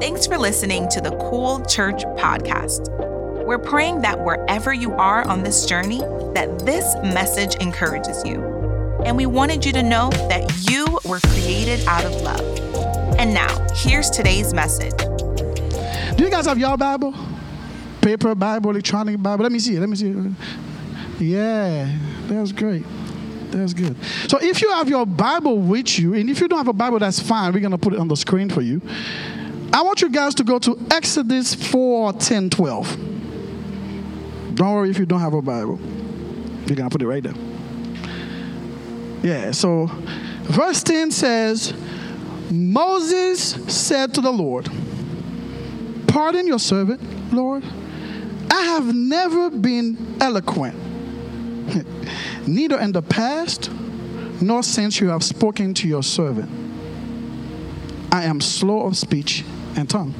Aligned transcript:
Thanks 0.00 0.26
for 0.26 0.38
listening 0.38 0.88
to 0.88 1.02
the 1.02 1.10
Cool 1.28 1.62
Church 1.66 2.04
podcast. 2.16 2.88
We're 3.44 3.58
praying 3.58 4.00
that 4.00 4.24
wherever 4.24 4.72
you 4.72 4.94
are 4.94 5.28
on 5.28 5.42
this 5.42 5.66
journey, 5.66 5.98
that 6.32 6.60
this 6.60 6.94
message 7.02 7.56
encourages 7.56 8.24
you. 8.24 8.40
And 9.04 9.14
we 9.14 9.26
wanted 9.26 9.62
you 9.62 9.72
to 9.74 9.82
know 9.82 10.08
that 10.08 10.70
you 10.70 10.86
were 11.04 11.20
created 11.20 11.86
out 11.86 12.06
of 12.06 12.12
love. 12.22 12.40
And 13.18 13.34
now, 13.34 13.54
here's 13.74 14.08
today's 14.08 14.54
message. 14.54 14.96
Do 16.16 16.24
you 16.24 16.30
guys 16.30 16.46
have 16.46 16.56
your 16.56 16.78
Bible? 16.78 17.14
Paper 18.00 18.34
Bible, 18.34 18.70
electronic 18.70 19.22
Bible? 19.22 19.42
Let 19.42 19.52
me 19.52 19.58
see. 19.58 19.78
Let 19.78 19.90
me 19.90 19.96
see. 19.96 20.14
Yeah, 21.18 21.94
that's 22.22 22.52
great. 22.52 22.86
That's 23.50 23.74
good. 23.74 23.96
So 24.28 24.38
if 24.40 24.62
you 24.62 24.70
have 24.70 24.88
your 24.88 25.04
Bible 25.04 25.58
with 25.58 25.98
you, 25.98 26.14
and 26.14 26.30
if 26.30 26.40
you 26.40 26.48
don't 26.48 26.58
have 26.58 26.68
a 26.68 26.72
Bible, 26.72 27.00
that's 27.00 27.20
fine. 27.20 27.52
We're 27.52 27.60
going 27.60 27.72
to 27.72 27.78
put 27.78 27.92
it 27.92 27.98
on 27.98 28.08
the 28.08 28.16
screen 28.16 28.48
for 28.48 28.62
you. 28.62 28.80
I 29.72 29.82
want 29.82 30.02
you 30.02 30.10
guys 30.10 30.34
to 30.36 30.44
go 30.44 30.58
to 30.58 30.78
Exodus 30.90 31.54
4 31.54 32.14
10 32.14 32.50
12. 32.50 33.10
Don't 34.54 34.74
worry 34.74 34.90
if 34.90 34.98
you 34.98 35.06
don't 35.06 35.20
have 35.20 35.32
a 35.32 35.40
Bible. 35.40 35.78
You're 36.66 36.76
going 36.76 36.88
to 36.88 36.90
put 36.90 37.02
it 37.02 37.06
right 37.06 37.22
there. 37.22 37.34
Yeah, 39.22 39.52
so 39.52 39.86
verse 40.42 40.82
10 40.82 41.12
says, 41.12 41.72
Moses 42.50 43.52
said 43.72 44.12
to 44.14 44.20
the 44.20 44.32
Lord, 44.32 44.68
Pardon 46.08 46.46
your 46.48 46.58
servant, 46.58 47.32
Lord. 47.32 47.62
I 48.50 48.62
have 48.62 48.92
never 48.92 49.50
been 49.50 50.16
eloquent, 50.20 50.74
neither 52.46 52.80
in 52.80 52.90
the 52.90 53.02
past 53.02 53.70
nor 54.42 54.64
since 54.64 55.00
you 55.00 55.08
have 55.08 55.22
spoken 55.22 55.74
to 55.74 55.86
your 55.86 56.02
servant. 56.02 56.50
I 58.12 58.24
am 58.24 58.40
slow 58.40 58.86
of 58.86 58.96
speech 58.96 59.44
and 59.76 59.88
tongue. 59.88 60.14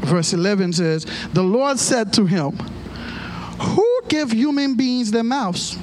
Verse 0.00 0.32
11 0.32 0.74
says, 0.74 1.04
The 1.32 1.42
Lord 1.42 1.78
said 1.78 2.12
to 2.14 2.26
him, 2.26 2.52
Who 2.52 4.00
gave 4.08 4.32
human 4.32 4.76
beings 4.76 5.10
their 5.10 5.24
mouths? 5.24 5.76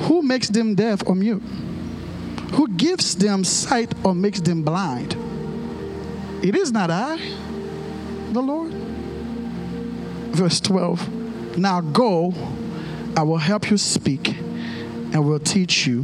Who 0.00 0.22
makes 0.22 0.48
them 0.48 0.74
deaf 0.74 1.02
or 1.06 1.14
mute? 1.14 1.42
Who 2.52 2.68
gives 2.68 3.16
them 3.16 3.44
sight 3.44 3.94
or 4.04 4.14
makes 4.14 4.40
them 4.40 4.62
blind? 4.62 5.16
It 6.42 6.54
is 6.54 6.72
not 6.72 6.90
I, 6.90 7.16
the 8.32 8.40
Lord. 8.40 8.72
Verse 10.32 10.60
12 10.60 11.58
Now 11.58 11.80
go, 11.80 12.34
I 13.16 13.22
will 13.22 13.38
help 13.38 13.70
you 13.70 13.78
speak 13.78 14.28
and 14.28 15.26
will 15.26 15.40
teach 15.40 15.86
you 15.86 16.02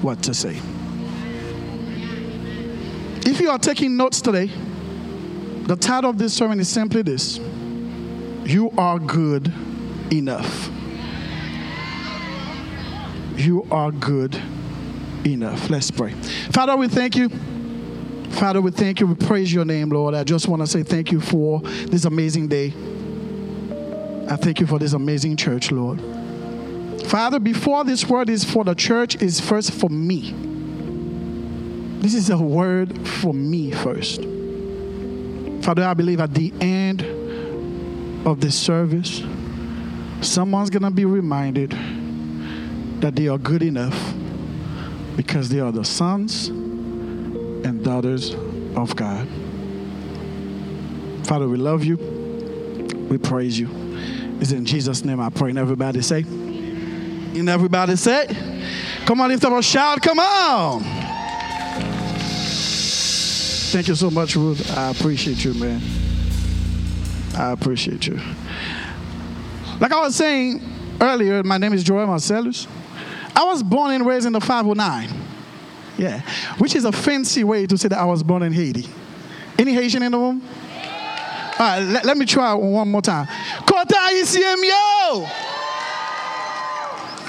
what 0.00 0.22
to 0.22 0.34
say. 0.34 0.58
If 3.26 3.40
you 3.40 3.50
are 3.50 3.58
taking 3.58 3.96
notes 3.96 4.20
today, 4.20 4.50
the 5.66 5.76
title 5.76 6.10
of 6.10 6.18
this 6.18 6.34
sermon 6.34 6.60
is 6.60 6.68
simply 6.68 7.00
this 7.00 7.38
You 8.44 8.70
are 8.76 8.98
good 8.98 9.50
enough. 10.12 10.70
You 13.36 13.66
are 13.70 13.90
good 13.90 14.40
enough. 15.24 15.70
Let's 15.70 15.90
pray. 15.90 16.12
Father, 16.52 16.76
we 16.76 16.88
thank 16.88 17.16
you. 17.16 17.30
Father, 18.30 18.60
we 18.60 18.70
thank 18.70 19.00
you. 19.00 19.06
We 19.06 19.14
praise 19.14 19.52
your 19.52 19.64
name, 19.64 19.88
Lord. 19.88 20.14
I 20.14 20.22
just 20.22 20.46
want 20.46 20.60
to 20.60 20.66
say 20.66 20.82
thank 20.82 21.10
you 21.10 21.20
for 21.20 21.60
this 21.60 22.04
amazing 22.04 22.48
day. 22.48 22.74
I 24.28 24.36
thank 24.36 24.60
you 24.60 24.66
for 24.66 24.78
this 24.78 24.92
amazing 24.92 25.36
church, 25.36 25.70
Lord. 25.70 26.00
Father, 27.06 27.38
before 27.38 27.84
this 27.84 28.06
word 28.06 28.28
is 28.28 28.44
for 28.44 28.64
the 28.64 28.74
church, 28.74 29.20
is 29.22 29.40
first 29.40 29.72
for 29.72 29.88
me. 29.88 30.53
This 32.04 32.12
is 32.12 32.28
a 32.28 32.36
word 32.36 33.08
for 33.08 33.32
me 33.32 33.70
first. 33.70 34.20
Father, 35.64 35.84
I 35.84 35.94
believe 35.94 36.20
at 36.20 36.34
the 36.34 36.52
end 36.60 37.00
of 38.26 38.42
this 38.42 38.54
service, 38.54 39.22
someone's 40.20 40.68
going 40.68 40.82
to 40.82 40.90
be 40.90 41.06
reminded 41.06 41.70
that 43.00 43.16
they 43.16 43.26
are 43.28 43.38
good 43.38 43.62
enough 43.62 44.12
because 45.16 45.48
they 45.48 45.60
are 45.60 45.72
the 45.72 45.82
sons 45.82 46.48
and 46.48 47.82
daughters 47.82 48.34
of 48.76 48.94
God. 48.96 49.26
Father, 51.26 51.48
we 51.48 51.56
love 51.56 51.84
you. 51.84 51.96
We 53.08 53.16
praise 53.16 53.58
you. 53.58 53.70
It's 54.42 54.52
in 54.52 54.66
Jesus' 54.66 55.06
name 55.06 55.20
I 55.20 55.30
pray. 55.30 55.48
And 55.48 55.58
everybody 55.58 56.02
say, 56.02 56.20
and 56.20 57.48
everybody 57.48 57.96
say, 57.96 58.26
come 59.06 59.22
on, 59.22 59.30
lift 59.30 59.42
up 59.46 59.54
a 59.54 59.62
shout. 59.62 60.02
Come 60.02 60.18
on. 60.18 60.93
Thank 63.74 63.88
you 63.88 63.96
so 63.96 64.08
much, 64.08 64.36
Ruth. 64.36 64.70
I 64.78 64.92
appreciate 64.92 65.44
you, 65.44 65.52
man. 65.54 65.82
I 67.36 67.50
appreciate 67.50 68.06
you. 68.06 68.20
Like 69.80 69.90
I 69.90 69.98
was 69.98 70.14
saying 70.14 70.62
earlier, 71.00 71.42
my 71.42 71.58
name 71.58 71.72
is 71.72 71.82
Joel 71.82 72.06
Marcellus. 72.06 72.68
I 73.34 73.42
was 73.42 73.64
born 73.64 73.90
and 73.90 74.06
raised 74.06 74.26
in 74.26 74.32
the 74.32 74.40
509. 74.40 75.10
Yeah, 75.98 76.20
which 76.58 76.76
is 76.76 76.84
a 76.84 76.92
fancy 76.92 77.42
way 77.42 77.66
to 77.66 77.76
say 77.76 77.88
that 77.88 77.98
I 77.98 78.04
was 78.04 78.22
born 78.22 78.44
in 78.44 78.52
Haiti. 78.52 78.88
Any 79.58 79.74
Haitian 79.74 80.04
in 80.04 80.12
the 80.12 80.18
room? 80.18 80.40
All 81.58 81.58
right, 81.58 81.80
let, 81.80 82.04
let 82.04 82.16
me 82.16 82.26
try 82.26 82.54
one 82.54 82.88
more 82.88 83.02
time. 83.02 83.26
Kota 83.66 83.96
yo! 84.62 85.26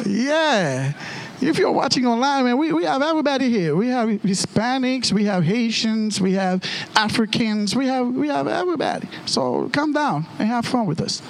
Yeah. 0.05 0.93
If 1.41 1.57
you're 1.57 1.71
watching 1.71 2.05
online, 2.05 2.45
man, 2.45 2.57
we, 2.57 2.71
we 2.71 2.85
have 2.85 3.01
everybody 3.01 3.49
here. 3.49 3.75
We 3.75 3.87
have 3.89 4.09
Hispanics, 4.09 5.11
we 5.11 5.25
have 5.25 5.43
Haitians, 5.43 6.21
we 6.21 6.33
have 6.33 6.63
Africans, 6.95 7.75
we 7.75 7.87
have 7.87 8.07
we 8.07 8.27
have 8.29 8.47
everybody. 8.47 9.09
So 9.25 9.69
come 9.69 9.91
down 9.91 10.25
and 10.39 10.47
have 10.47 10.65
fun 10.65 10.85
with 10.85 11.01
us. 11.01 11.21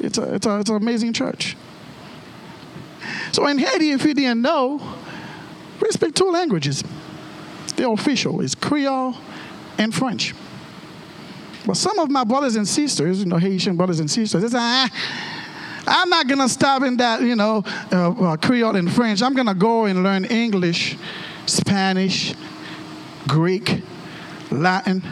It's 0.00 0.18
a, 0.18 0.34
it's, 0.34 0.46
a, 0.46 0.60
it's 0.60 0.70
an 0.70 0.76
amazing 0.76 1.12
church. 1.12 1.56
So 3.32 3.46
in 3.46 3.58
Haiti, 3.58 3.92
if 3.92 4.04
you 4.04 4.14
didn't 4.14 4.42
know, 4.42 4.80
we 5.80 5.90
speak 5.90 6.14
two 6.14 6.30
languages. 6.30 6.82
The 7.76 7.88
official 7.88 8.40
is 8.40 8.54
Creole 8.54 9.14
and 9.78 9.94
French. 9.94 10.34
But 11.66 11.76
some 11.76 11.98
of 11.98 12.10
my 12.10 12.24
brothers 12.24 12.56
and 12.56 12.66
sisters, 12.66 13.20
you 13.20 13.26
know, 13.26 13.36
Haitian 13.36 13.76
brothers 13.76 14.00
and 14.00 14.10
sisters, 14.10 14.42
they 14.42 14.48
say, 14.48 14.58
ah, 14.58 14.88
I'm 15.86 16.08
not 16.08 16.26
going 16.26 16.40
to 16.40 16.48
stop 16.48 16.82
in 16.82 16.96
that, 16.98 17.22
you 17.22 17.36
know, 17.36 17.62
uh, 17.92 18.10
uh, 18.10 18.36
Creole 18.36 18.76
and 18.76 18.92
French. 18.92 19.22
I'm 19.22 19.34
going 19.34 19.46
to 19.46 19.54
go 19.54 19.84
and 19.84 20.02
learn 20.02 20.24
English, 20.24 20.96
Spanish, 21.46 22.34
Greek, 23.28 23.82
Latin, 24.50 25.02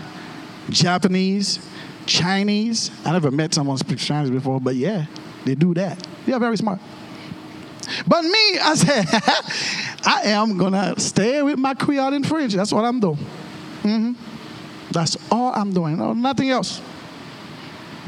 Japanese, 0.71 1.65
Chinese. 2.07 2.91
I 3.05 3.13
never 3.13 3.31
met 3.31 3.55
someone 3.55 3.77
speak 3.79 3.99
Chinese 3.99 4.31
before, 4.31 4.61
but 4.61 4.75
yeah, 4.75 5.07
they 5.45 5.55
do 5.55 5.75
that. 5.75 6.07
They 6.27 6.33
are 6.33 6.41
very 6.41 6.57
smart. 6.57 6.81
But 8.07 8.23
me, 8.23 8.59
I 8.59 8.75
said, 8.75 9.07
I 10.07 10.23
am 10.31 10.59
to 10.59 10.95
stay 11.01 11.43
with 11.43 11.59
my 11.59 11.75
Creole 11.75 12.15
and 12.15 12.27
French. 12.27 12.55
That's 12.55 12.73
what 12.73 12.85
I'm 12.85 13.01
doing. 13.01 13.19
Mm-hmm. 13.83 14.13
That's 14.91 15.17
all 15.31 15.53
I'm 15.55 15.73
doing. 15.73 15.99
No, 15.99 16.13
nothing 16.15 16.51
else. 16.51 16.81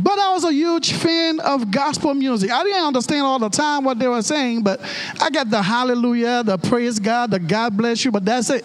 But 0.03 0.19
I 0.19 0.33
was 0.33 0.45
a 0.45 0.53
huge 0.53 0.93
fan 0.93 1.41
of 1.41 1.71
gospel 1.71 2.15
music. 2.15 2.51
I 2.51 2.63
didn't 2.63 2.85
understand 2.85 3.23
all 3.23 3.39
the 3.39 3.49
time 3.49 3.85
what 3.85 3.99
they 3.99 4.09
were 4.09 4.23
saying, 4.23 4.63
but 4.63 4.81
I 5.21 5.31
got 5.31 5.49
the 5.51 5.63
hallelujah, 5.63 6.43
the 6.43 6.59
praise 6.59 6.99
God, 6.99 7.31
the 7.31 7.39
God 7.39 7.77
bless 7.77 8.05
you, 8.05 8.11
but 8.11 8.25
that's 8.25 8.51
it. 8.51 8.65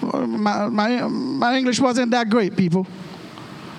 My, 0.00 0.68
my, 0.68 1.06
my 1.06 1.56
English 1.56 1.80
wasn't 1.80 2.12
that 2.12 2.30
great, 2.30 2.56
people. 2.56 2.86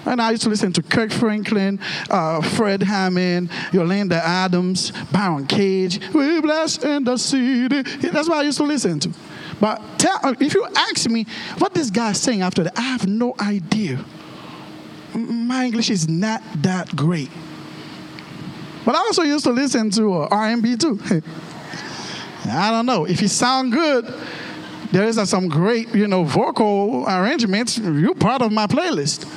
And 0.06 0.22
I 0.22 0.32
used 0.32 0.44
to 0.44 0.50
listen 0.50 0.74
to 0.74 0.82
Kirk 0.82 1.12
Franklin, 1.12 1.80
uh, 2.10 2.42
Fred 2.42 2.82
Hammond, 2.84 3.50
Yolanda 3.72 4.16
Adams, 4.26 4.92
Byron 5.12 5.46
Cage. 5.46 6.00
We 6.14 6.42
bless 6.42 6.84
in 6.84 7.04
the 7.04 7.18
city. 7.18 7.82
That's 7.82 8.28
what 8.30 8.40
I 8.40 8.44
used 8.44 8.58
to 8.58 8.64
listen 8.64 9.00
to. 9.02 9.14
But 9.60 9.82
tell, 10.00 10.20
if 10.40 10.54
you 10.54 10.66
ask 10.76 11.10
me 11.10 11.26
what 11.58 11.74
this 11.74 11.90
guy's 11.90 12.20
saying 12.20 12.42
after 12.42 12.64
that, 12.64 12.78
I 12.78 12.82
have 12.82 13.08
no 13.08 13.36
idea 13.40 14.04
my 15.14 15.66
English 15.66 15.90
is 15.90 16.08
not 16.08 16.42
that 16.62 16.96
great. 16.96 17.30
But 18.86 18.96
I 18.96 19.00
also 19.00 19.24
used 19.24 19.44
to 19.46 19.52
listen 19.52 19.90
to 19.92 20.14
uh, 20.14 20.28
R&B 20.32 20.78
too. 20.78 21.00
I 22.46 22.72
don't 22.72 22.86
know 22.86 23.06
if 23.06 23.22
you 23.22 23.28
sound 23.28 23.72
good. 23.72 24.12
There 24.92 25.04
is 25.04 25.18
uh, 25.18 25.26
some 25.26 25.48
great, 25.48 25.94
you 25.94 26.08
know, 26.08 26.24
vocal 26.24 27.06
arrangements. 27.08 27.78
You're 27.78 28.16
part 28.16 28.42
of 28.42 28.52
my 28.52 28.66
playlist. 28.66 29.32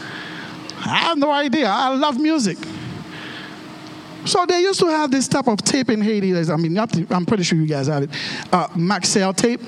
I 0.85 0.97
have 0.97 1.19
no 1.19 1.31
idea. 1.31 1.69
I 1.69 1.95
love 1.95 2.19
music. 2.19 2.57
So 4.25 4.47
they 4.47 4.61
used 4.61 4.81
to 4.81 4.87
have 4.87 5.11
this 5.11 5.29
type 5.29 5.49
of 5.49 5.59
tape 5.63 5.91
in 5.91 6.01
Haiti. 6.01 6.35
I 6.35 6.57
mean, 6.57 6.79
I'm 6.79 7.27
pretty 7.27 7.43
sure 7.43 7.59
you 7.59 7.67
guys 7.67 7.89
have 7.89 8.05
it. 8.05 8.11
Uh, 8.53 8.69
Maxell 8.69 9.37
tape. 9.37 9.61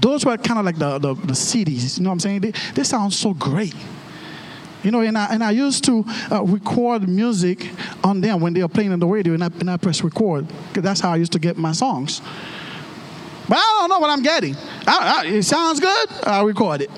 Those 0.00 0.24
were 0.24 0.36
kind 0.36 0.58
of 0.58 0.64
like 0.64 0.78
the, 0.78 0.98
the, 0.98 1.14
the 1.14 1.32
CDs. 1.32 1.98
You 1.98 2.04
know 2.04 2.10
what 2.10 2.14
I'm 2.14 2.20
saying? 2.20 2.40
They, 2.40 2.52
they 2.74 2.84
sound 2.84 3.12
so 3.12 3.34
great. 3.34 3.74
You 4.86 4.92
know, 4.92 5.00
and 5.00 5.18
I, 5.18 5.26
and 5.32 5.42
I 5.42 5.50
used 5.50 5.82
to 5.86 6.04
uh, 6.30 6.44
record 6.44 7.08
music 7.08 7.72
on 8.04 8.20
them 8.20 8.40
when 8.40 8.54
they 8.54 8.62
were 8.62 8.68
playing 8.68 8.92
on 8.92 9.00
the 9.00 9.06
radio, 9.08 9.34
and 9.34 9.42
I, 9.42 9.48
and 9.58 9.68
I 9.68 9.78
press 9.78 10.00
record, 10.04 10.46
because 10.68 10.84
that's 10.84 11.00
how 11.00 11.10
I 11.10 11.16
used 11.16 11.32
to 11.32 11.40
get 11.40 11.56
my 11.56 11.72
songs. 11.72 12.20
But 13.48 13.58
I 13.58 13.78
don't 13.80 13.90
know 13.90 13.98
what 13.98 14.10
I'm 14.10 14.22
getting. 14.22 14.54
I, 14.86 15.24
I, 15.24 15.26
it 15.26 15.42
sounds 15.42 15.80
good, 15.80 16.08
I'll 16.22 16.46
record 16.46 16.82
it. 16.82 16.90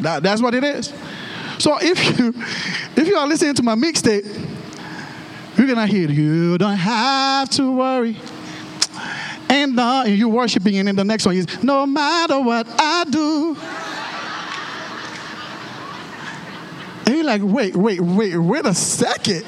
That, 0.00 0.24
that's 0.24 0.42
what 0.42 0.56
it 0.56 0.64
is. 0.64 0.92
So 1.58 1.78
if 1.80 2.18
you 2.18 2.34
if 2.96 3.06
you 3.06 3.14
are 3.14 3.28
listening 3.28 3.54
to 3.54 3.62
my 3.62 3.76
mixtape, 3.76 4.26
you're 5.56 5.68
gonna 5.68 5.86
hear 5.86 6.10
you 6.10 6.58
don't 6.58 6.76
have 6.78 7.48
to 7.50 7.76
worry. 7.76 8.16
And, 9.48 9.78
uh, 9.78 10.02
you're 10.08 10.28
worshiping, 10.28 10.78
and 10.78 10.88
then 10.88 10.96
the 10.96 11.04
next 11.04 11.26
one 11.26 11.36
is 11.36 11.62
no 11.62 11.86
matter 11.86 12.40
what 12.40 12.66
I 12.76 13.04
do. 13.08 13.56
And 17.06 17.16
you're 17.16 17.24
like, 17.24 17.42
wait, 17.44 17.76
wait, 17.76 18.00
wait, 18.00 18.36
wait 18.36 18.66
a 18.66 18.74
second. 18.74 19.44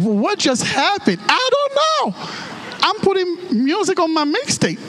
What 0.00 0.38
just 0.38 0.64
happened? 0.64 1.20
I 1.22 1.50
don't 1.52 2.14
know. 2.14 2.28
I'm 2.82 2.96
putting 2.96 3.64
music 3.64 3.98
on 4.00 4.12
my 4.12 4.24
mixtape. 4.24 4.80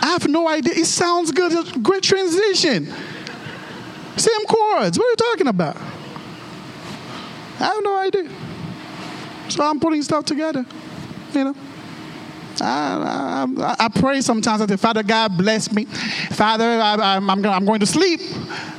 I 0.00 0.08
have 0.08 0.28
no 0.28 0.48
idea. 0.48 0.74
It 0.74 0.86
sounds 0.86 1.32
good. 1.32 1.82
Great 1.82 2.02
transition. 2.02 2.92
Same 4.16 4.46
chords. 4.46 4.98
What 4.98 5.06
are 5.06 5.10
you 5.10 5.16
talking 5.16 5.48
about? 5.48 5.76
I 7.60 7.64
have 7.64 7.82
no 7.82 7.98
idea. 7.98 8.28
So 9.48 9.64
I'm 9.64 9.80
putting 9.80 10.02
stuff 10.02 10.24
together. 10.24 10.64
You 11.32 11.44
know. 11.44 11.54
I, 12.60 13.46
I, 13.58 13.76
I, 13.78 13.88
pray 13.88 14.20
sometimes 14.20 14.60
I 14.60 14.66
say, 14.66 14.76
Father 14.76 15.02
God, 15.02 15.36
bless 15.36 15.72
me. 15.72 15.84
Father, 15.84 16.64
I, 16.64 17.16
am 17.16 17.28
I'm, 17.28 17.44
I'm 17.44 17.64
going 17.64 17.80
to 17.80 17.86
sleep. 17.86 18.20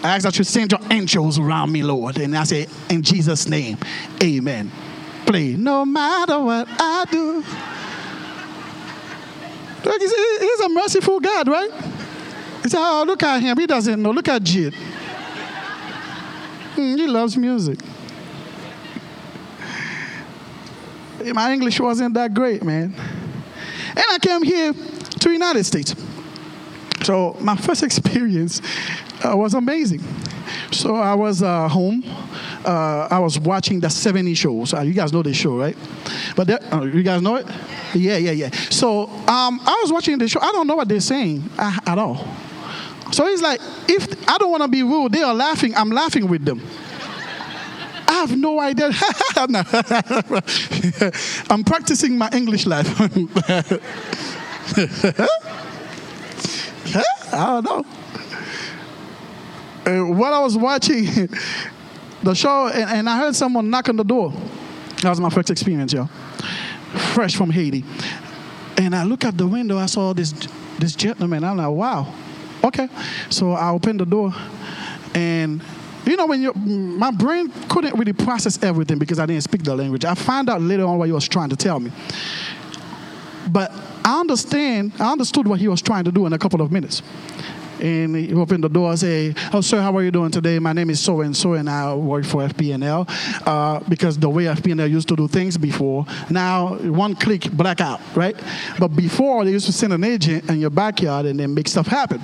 I 0.04 0.16
ask 0.16 0.24
that 0.24 0.38
you 0.38 0.44
send 0.44 0.72
your 0.72 0.82
angels 0.92 1.40
around 1.40 1.72
me, 1.72 1.84
Lord. 1.84 2.18
And 2.18 2.38
I 2.38 2.44
say, 2.44 2.68
in 2.90 3.02
Jesus' 3.02 3.48
name, 3.48 3.78
amen. 4.24 4.72
Play, 5.26 5.54
no 5.54 5.86
matter 5.86 6.40
what 6.40 6.68
I 6.70 7.06
do. 7.12 7.44
Look, 9.84 10.02
he's, 10.02 10.60
a 10.62 10.70
merciful 10.70 11.20
God, 11.20 11.48
right? 11.48 11.72
He 12.64 12.70
said, 12.70 12.80
oh, 12.80 13.04
look 13.06 13.22
at 13.24 13.42
him. 13.42 13.58
He 13.58 13.68
doesn't 13.68 14.02
know. 14.02 14.12
Look 14.12 14.28
at 14.28 14.42
Jid. 14.42 14.74
Mm, 16.76 16.98
he 16.98 17.08
loves 17.08 17.38
music. 17.38 17.80
My 21.34 21.54
English 21.54 21.80
wasn't 21.80 22.16
that 22.16 22.34
great, 22.34 22.64
man. 22.64 22.94
And 23.96 24.06
I 24.10 24.18
came 24.20 24.44
here 24.44 24.74
to 24.74 25.32
United 25.32 25.64
States. 25.64 25.96
So 27.04 27.36
my 27.40 27.56
first 27.56 27.84
experience 27.90 28.62
uh, 29.24 29.36
was 29.36 29.54
amazing. 29.54 30.04
So 30.72 30.96
I 30.96 31.14
was 31.14 31.42
uh, 31.42 31.68
home. 31.68 32.04
Uh, 32.66 33.08
I 33.10 33.20
was 33.20 33.40
watching 33.40 33.80
the 33.80 33.90
70 33.90 34.34
shows. 34.34 34.74
Uh, 34.74 34.82
you 34.82 34.94
guys 34.94 35.14
know 35.14 35.22
the 35.22 35.34
show, 35.34 35.58
right? 35.58 35.78
But 36.36 36.74
uh, 36.74 36.82
you 36.82 37.04
guys 37.04 37.22
know 37.22 37.36
it? 37.36 37.48
Yeah, 37.94 38.18
yeah, 38.18 38.32
yeah. 38.32 38.50
So 38.70 39.04
um, 39.08 39.60
I 39.64 39.80
was 39.84 39.92
watching 39.92 40.18
the 40.18 40.28
show. 40.28 40.40
I 40.42 40.52
don't 40.52 40.68
know 40.68 40.76
what 40.76 40.88
they're 40.88 41.00
saying 41.00 41.50
uh, 41.58 41.80
at 41.86 41.98
all. 41.98 42.26
So 43.12 43.28
it's 43.28 43.42
like, 43.42 43.62
if 43.88 44.28
I 44.28 44.38
don't 44.38 44.52
want 44.52 44.64
to 44.64 44.68
be 44.68 44.84
rude, 44.84 45.12
they 45.12 45.22
are 45.22 45.34
laughing. 45.34 45.76
I'm 45.76 45.90
laughing 45.90 46.28
with 46.28 46.44
them. 46.44 46.62
I 48.16 48.20
have 48.20 48.38
no 48.38 48.60
idea. 48.62 48.92
I'm 51.50 51.66
practicing 51.66 52.18
my 52.18 52.30
English 52.32 52.66
life. 52.66 52.88
I 57.34 57.62
don't 57.62 57.66
know. 57.66 57.86
Uh, 59.86 60.06
while 60.16 60.34
I 60.34 60.40
was 60.40 60.58
watching 60.58 61.06
the 62.24 62.34
show, 62.34 62.68
and, 62.68 62.90
and, 62.90 63.10
I 63.10 63.18
heard 63.18 63.36
someone 63.36 63.70
knock 63.70 63.90
on 63.90 63.98
the 63.98 64.04
door. 64.04 64.32
That 65.02 65.10
was 65.10 65.20
my 65.20 65.30
first 65.30 65.52
experience, 65.52 65.92
yo. 65.92 66.06
Fresh 67.14 67.36
from 67.36 67.50
Haiti. 67.50 67.84
And 68.78 68.96
I 68.96 69.04
look 69.04 69.26
at 69.26 69.38
the 69.38 69.46
window, 69.46 69.78
I 69.78 69.88
saw 69.88 70.14
this 70.14 70.34
this 70.80 70.96
gentleman. 70.96 71.44
I'm 71.44 71.58
like, 71.58 71.70
wow. 71.70 72.14
Okay. 72.64 72.88
So 73.30 73.52
I 73.52 73.72
opened 73.72 74.00
the 74.00 74.06
door, 74.06 74.34
and 75.14 75.62
you 76.06 76.16
know, 76.16 76.26
when 76.26 76.42
you, 76.42 76.54
my 76.54 77.12
brain 77.12 77.52
couldn't 77.70 77.98
really 77.98 78.14
process 78.14 78.62
everything 78.64 78.98
because 78.98 79.20
I 79.20 79.26
didn't 79.26 79.44
speak 79.44 79.64
the 79.64 79.76
language. 79.76 80.06
I 80.06 80.14
found 80.14 80.50
out 80.50 80.62
later 80.62 80.86
on 80.86 80.98
what 80.98 81.06
he 81.06 81.12
was 81.12 81.28
trying 81.28 81.50
to 81.50 81.56
tell 81.56 81.80
me. 81.80 81.92
But 83.48 83.72
I 84.04 84.20
understand, 84.20 84.94
I 85.00 85.12
understood 85.12 85.48
what 85.48 85.60
he 85.60 85.68
was 85.68 85.82
trying 85.82 86.04
to 86.06 86.12
do 86.12 86.26
in 86.26 86.34
a 86.34 86.38
couple 86.38 86.62
of 86.62 86.72
minutes. 86.72 87.02
And 87.80 88.16
he 88.16 88.34
opened 88.34 88.64
the 88.64 88.70
door 88.70 88.92
and 88.92 89.00
said, 89.00 89.38
Oh, 89.54 89.62
sir, 89.62 89.82
how 89.82 89.96
are 89.98 90.04
you 90.04 90.12
doing 90.12 90.32
today? 90.32 90.60
My 90.60 90.72
name 90.74 90.90
is 90.90 91.00
so 91.00 91.22
and 91.22 91.36
so, 91.36 91.54
and 91.54 91.70
I 91.70 91.94
work 91.94 92.24
for 92.24 92.42
FP&L. 92.48 93.06
Uh, 93.46 93.80
because 93.90 94.18
the 94.18 94.30
way 94.30 94.46
FP&L 94.46 94.88
used 94.88 95.08
to 95.10 95.16
do 95.16 95.28
things 95.28 95.58
before, 95.58 96.06
now 96.30 96.76
one 96.76 97.16
click, 97.16 97.52
blackout, 97.52 98.00
right? 98.16 98.36
But 98.80 98.90
before, 98.90 99.44
they 99.44 99.52
used 99.52 99.66
to 99.66 99.74
send 99.74 99.92
an 99.92 100.04
agent 100.04 100.50
in 100.50 100.60
your 100.60 100.70
backyard 100.70 101.26
and 101.26 101.40
then 101.40 101.54
make 101.54 101.68
stuff 101.68 101.88
happen. 101.88 102.22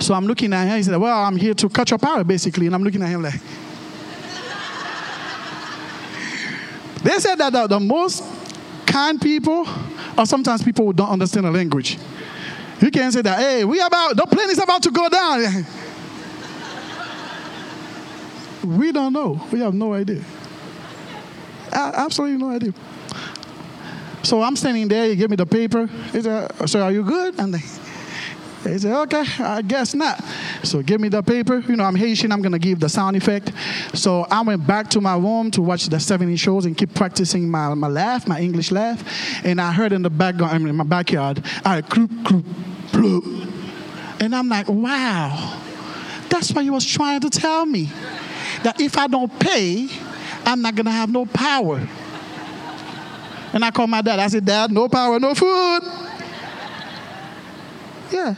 So 0.00 0.14
I'm 0.14 0.26
looking 0.26 0.52
at 0.52 0.66
him. 0.66 0.76
He 0.76 0.82
said, 0.82 0.96
Well, 0.96 1.16
I'm 1.16 1.36
here 1.36 1.54
to 1.54 1.68
cut 1.68 1.90
your 1.90 1.98
power, 1.98 2.24
basically. 2.24 2.66
And 2.66 2.74
I'm 2.74 2.82
looking 2.82 3.02
at 3.02 3.08
him 3.08 3.22
like, 3.22 3.40
They 7.02 7.18
said 7.18 7.36
that 7.36 7.52
the, 7.52 7.66
the 7.66 7.80
most 7.80 8.22
kind 8.86 9.20
people 9.20 9.66
are 10.16 10.26
sometimes 10.26 10.62
people 10.62 10.86
who 10.86 10.92
don't 10.92 11.10
understand 11.10 11.46
the 11.46 11.50
language. 11.50 11.98
You 12.80 12.90
can't 12.90 13.12
say 13.12 13.22
that, 13.22 13.38
hey, 13.38 13.64
we 13.64 13.80
about, 13.80 14.16
the 14.16 14.26
plane 14.26 14.50
is 14.50 14.58
about 14.58 14.82
to 14.82 14.90
go 14.90 15.08
down. 15.08 15.64
we 18.78 18.92
don't 18.92 19.12
know. 19.12 19.40
We 19.50 19.60
have 19.60 19.74
no 19.74 19.94
idea. 19.94 20.22
Absolutely 21.72 22.38
no 22.38 22.50
idea. 22.50 22.74
So 24.22 24.42
I'm 24.42 24.56
standing 24.56 24.86
there, 24.88 25.08
he 25.08 25.16
gave 25.16 25.30
me 25.30 25.36
the 25.36 25.46
paper. 25.46 25.86
He 26.12 26.22
said, 26.22 26.50
So 26.68 26.82
are 26.82 26.92
you 26.92 27.02
good? 27.02 27.38
And 27.40 27.54
he 28.64 28.78
said, 28.78 28.94
okay, 29.02 29.24
I 29.40 29.62
guess 29.62 29.94
not. 29.94 30.22
So 30.62 30.82
give 30.82 31.00
me 31.00 31.08
the 31.08 31.22
paper. 31.22 31.58
You 31.58 31.76
know, 31.76 31.84
I'm 31.84 31.96
Haitian. 31.96 32.30
I'm 32.30 32.42
going 32.42 32.52
to 32.52 32.58
give 32.58 32.78
the 32.78 32.88
sound 32.88 33.16
effect. 33.16 33.52
So 33.94 34.26
I 34.30 34.40
went 34.42 34.66
back 34.66 34.88
to 34.90 35.00
my 35.00 35.16
room 35.16 35.50
to 35.52 35.62
watch 35.62 35.86
the 35.86 35.98
70 35.98 36.36
shows 36.36 36.64
and 36.64 36.76
keep 36.76 36.94
practicing 36.94 37.50
my, 37.50 37.74
my 37.74 37.88
laugh, 37.88 38.28
my 38.28 38.40
English 38.40 38.70
laugh. 38.70 39.02
And 39.44 39.60
I 39.60 39.72
heard 39.72 39.92
in 39.92 40.02
the 40.02 40.10
background, 40.10 40.54
I 40.54 40.58
mean, 40.58 40.68
in 40.68 40.76
my 40.76 40.84
backyard, 40.84 41.44
I 41.64 41.76
heard 41.76 41.86
cloop, 41.86 42.22
cloop, 42.22 42.44
bloop. 42.92 43.52
And 44.20 44.34
I'm 44.34 44.48
like, 44.48 44.68
wow, 44.68 45.60
that's 46.28 46.52
what 46.52 46.62
he 46.62 46.70
was 46.70 46.86
trying 46.86 47.20
to 47.22 47.30
tell 47.30 47.66
me. 47.66 47.90
That 48.62 48.80
if 48.80 48.96
I 48.96 49.08
don't 49.08 49.36
pay, 49.40 49.88
I'm 50.44 50.62
not 50.62 50.76
going 50.76 50.86
to 50.86 50.92
have 50.92 51.10
no 51.10 51.26
power. 51.26 51.86
And 53.52 53.64
I 53.64 53.70
called 53.72 53.90
my 53.90 54.02
dad. 54.02 54.20
I 54.20 54.28
said, 54.28 54.44
Dad, 54.44 54.70
no 54.70 54.88
power, 54.88 55.18
no 55.18 55.34
food. 55.34 55.80
Yeah 58.10 58.34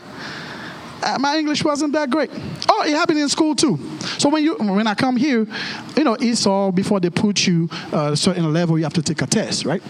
my 1.19 1.37
English 1.39 1.65
wasn't 1.65 1.93
that 1.93 2.11
great. 2.11 2.31
Oh, 2.69 2.85
it 2.85 2.91
happened 2.91 3.19
in 3.19 3.29
school 3.29 3.55
too. 3.55 3.79
So 4.19 4.29
when 4.29 4.45
you 4.45 4.57
when 4.57 4.87
I 4.87 4.95
come 4.95 5.17
here, 5.17 5.47
you 5.97 6.05
know, 6.05 6.17
it's 6.19 6.47
all 6.47 6.73
before 6.73 7.01
they 7.01 7.11
put 7.11 7.47
you 7.47 7.69
uh, 7.93 8.13
a 8.13 8.17
certain 8.17 8.53
level, 8.53 8.79
you 8.79 8.85
have 8.85 8.95
to 8.95 9.03
take 9.03 9.23
a 9.23 9.27
test, 9.27 9.65
right? 9.65 9.83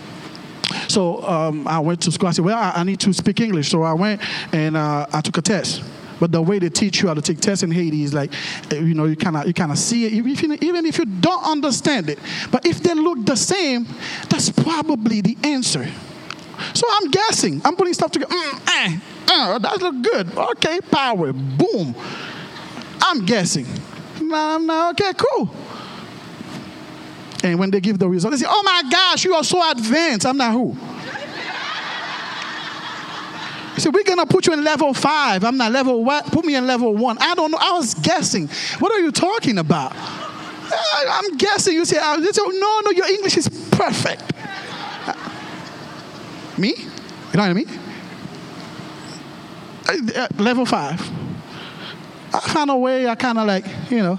So 0.88 1.22
um, 1.26 1.66
I 1.68 1.78
went 1.78 2.00
to 2.02 2.12
school. 2.12 2.28
I 2.28 2.32
said, 2.32 2.44
well, 2.44 2.58
I, 2.58 2.72
I, 2.80 2.82
need 2.84 3.00
to 3.00 3.12
speak 3.12 3.40
English. 3.40 3.68
So 3.70 3.82
I 3.82 3.92
went 3.92 4.20
and 4.52 4.76
uh, 4.76 5.06
I 5.12 5.20
took 5.20 5.36
a 5.38 5.42
test. 5.42 5.82
But 6.20 6.32
the 6.32 6.40
way 6.40 6.58
they 6.58 6.68
teach 6.68 7.02
you 7.02 7.08
how 7.08 7.14
to 7.14 7.22
take 7.22 7.40
tests 7.40 7.62
in 7.62 7.70
Haiti 7.70 8.02
is 8.02 8.14
like, 8.14 8.32
uh, 8.72 8.76
you 8.76 8.94
know, 8.94 9.04
you 9.04 9.16
kind 9.16 9.36
of 9.36 9.46
you 9.46 9.52
kind 9.52 9.72
of 9.72 9.78
see 9.78 10.06
it, 10.06 10.12
even 10.12 10.86
if 10.86 10.98
you 10.98 11.04
don't 11.04 11.44
understand 11.44 12.08
it. 12.08 12.18
But 12.50 12.66
if 12.66 12.80
they 12.82 12.94
look 12.94 13.24
the 13.26 13.36
same, 13.36 13.86
that's 14.28 14.50
probably 14.50 15.20
the 15.20 15.36
answer. 15.42 15.86
So 16.72 16.86
I'm 16.88 17.10
guessing. 17.10 17.60
I'm 17.64 17.76
putting 17.76 17.94
stuff 17.94 18.12
together. 18.12 18.32
Mm, 18.32 18.68
eh, 18.68 18.98
uh, 19.28 19.58
that 19.58 19.80
look 19.80 20.02
good. 20.02 20.36
Okay, 20.36 20.80
power. 20.90 21.32
Boom. 21.32 21.94
I'm 23.02 23.24
guessing. 23.24 23.66
No, 24.20 24.58
no, 24.58 24.90
okay, 24.90 25.12
cool. 25.16 25.50
And 27.42 27.58
when 27.58 27.70
they 27.70 27.80
give 27.80 27.98
the 27.98 28.08
result, 28.08 28.32
they 28.32 28.38
say, 28.38 28.46
oh 28.48 28.62
my 28.64 28.90
gosh, 28.90 29.24
you 29.24 29.34
are 29.34 29.44
so 29.44 29.70
advanced. 29.70 30.26
I'm 30.26 30.36
not 30.36 30.52
who? 30.52 30.76
So 33.76 33.90
we're 33.90 34.04
gonna 34.04 34.24
put 34.24 34.46
you 34.46 34.52
in 34.52 34.62
level 34.62 34.94
five. 34.94 35.44
I'm 35.44 35.56
not 35.56 35.72
level 35.72 36.04
what? 36.04 36.26
Put 36.26 36.44
me 36.44 36.54
in 36.54 36.66
level 36.66 36.94
one. 36.94 37.18
I 37.20 37.34
don't 37.34 37.50
know. 37.50 37.58
I 37.60 37.72
was 37.72 37.94
guessing. 37.94 38.48
What 38.78 38.92
are 38.92 39.00
you 39.00 39.10
talking 39.10 39.58
about? 39.58 39.92
I'm 39.96 41.36
guessing. 41.36 41.74
You 41.74 41.84
say, 41.84 41.98
uh, 41.98 42.20
say 42.20 42.42
no, 42.46 42.80
no, 42.84 42.90
your 42.92 43.06
English 43.06 43.36
is 43.36 43.48
perfect. 43.72 44.32
Me? 46.56 46.68
You 46.68 46.84
know 47.34 47.42
what 47.42 47.50
I 47.50 47.52
mean? 47.52 47.68
Uh, 49.88 50.28
level 50.38 50.64
five. 50.66 51.00
I 52.32 52.40
found 52.40 52.70
a 52.70 52.76
way, 52.76 53.06
I 53.06 53.14
kind 53.14 53.38
of 53.38 53.46
like, 53.46 53.64
you 53.90 53.98
know, 53.98 54.18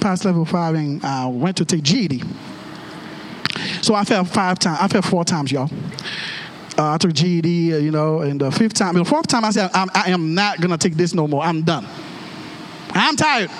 passed 0.00 0.24
level 0.24 0.44
five 0.44 0.74
and 0.74 1.04
uh, 1.04 1.28
went 1.30 1.56
to 1.58 1.64
take 1.64 1.82
GED. 1.82 2.22
So 3.82 3.94
I 3.94 4.04
fell 4.04 4.24
five 4.24 4.58
times, 4.58 4.78
I 4.80 4.88
fell 4.88 5.02
four 5.02 5.24
times, 5.24 5.52
y'all. 5.52 5.70
Uh, 6.78 6.94
I 6.94 6.98
took 6.98 7.12
GED, 7.12 7.74
uh, 7.74 7.78
you 7.78 7.90
know, 7.90 8.20
and 8.20 8.40
the 8.40 8.50
fifth 8.50 8.74
time, 8.74 8.94
the 8.94 9.04
fourth 9.04 9.26
time 9.26 9.44
I 9.44 9.50
said, 9.50 9.70
I'm, 9.74 9.88
I 9.94 10.10
am 10.10 10.34
not 10.34 10.60
going 10.60 10.70
to 10.70 10.78
take 10.78 10.96
this 10.96 11.12
no 11.12 11.26
more. 11.26 11.42
I'm 11.42 11.62
done. 11.62 11.86
I'm 12.90 13.16
tired. 13.16 13.50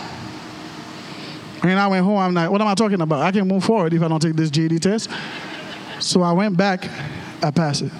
And 1.62 1.78
I 1.78 1.88
went 1.88 2.04
home, 2.04 2.18
I'm 2.18 2.34
like, 2.34 2.50
what 2.50 2.60
am 2.60 2.68
I 2.68 2.74
talking 2.74 3.00
about? 3.00 3.20
I 3.22 3.32
can 3.32 3.46
move 3.48 3.64
forward 3.64 3.92
if 3.92 4.00
I 4.00 4.08
don't 4.08 4.20
take 4.20 4.36
this 4.36 4.50
GED 4.50 4.78
test. 4.78 5.10
So 5.98 6.22
I 6.22 6.32
went 6.32 6.56
back 6.56 6.88
I 7.42 7.50
passed 7.50 7.82
it. 7.82 7.92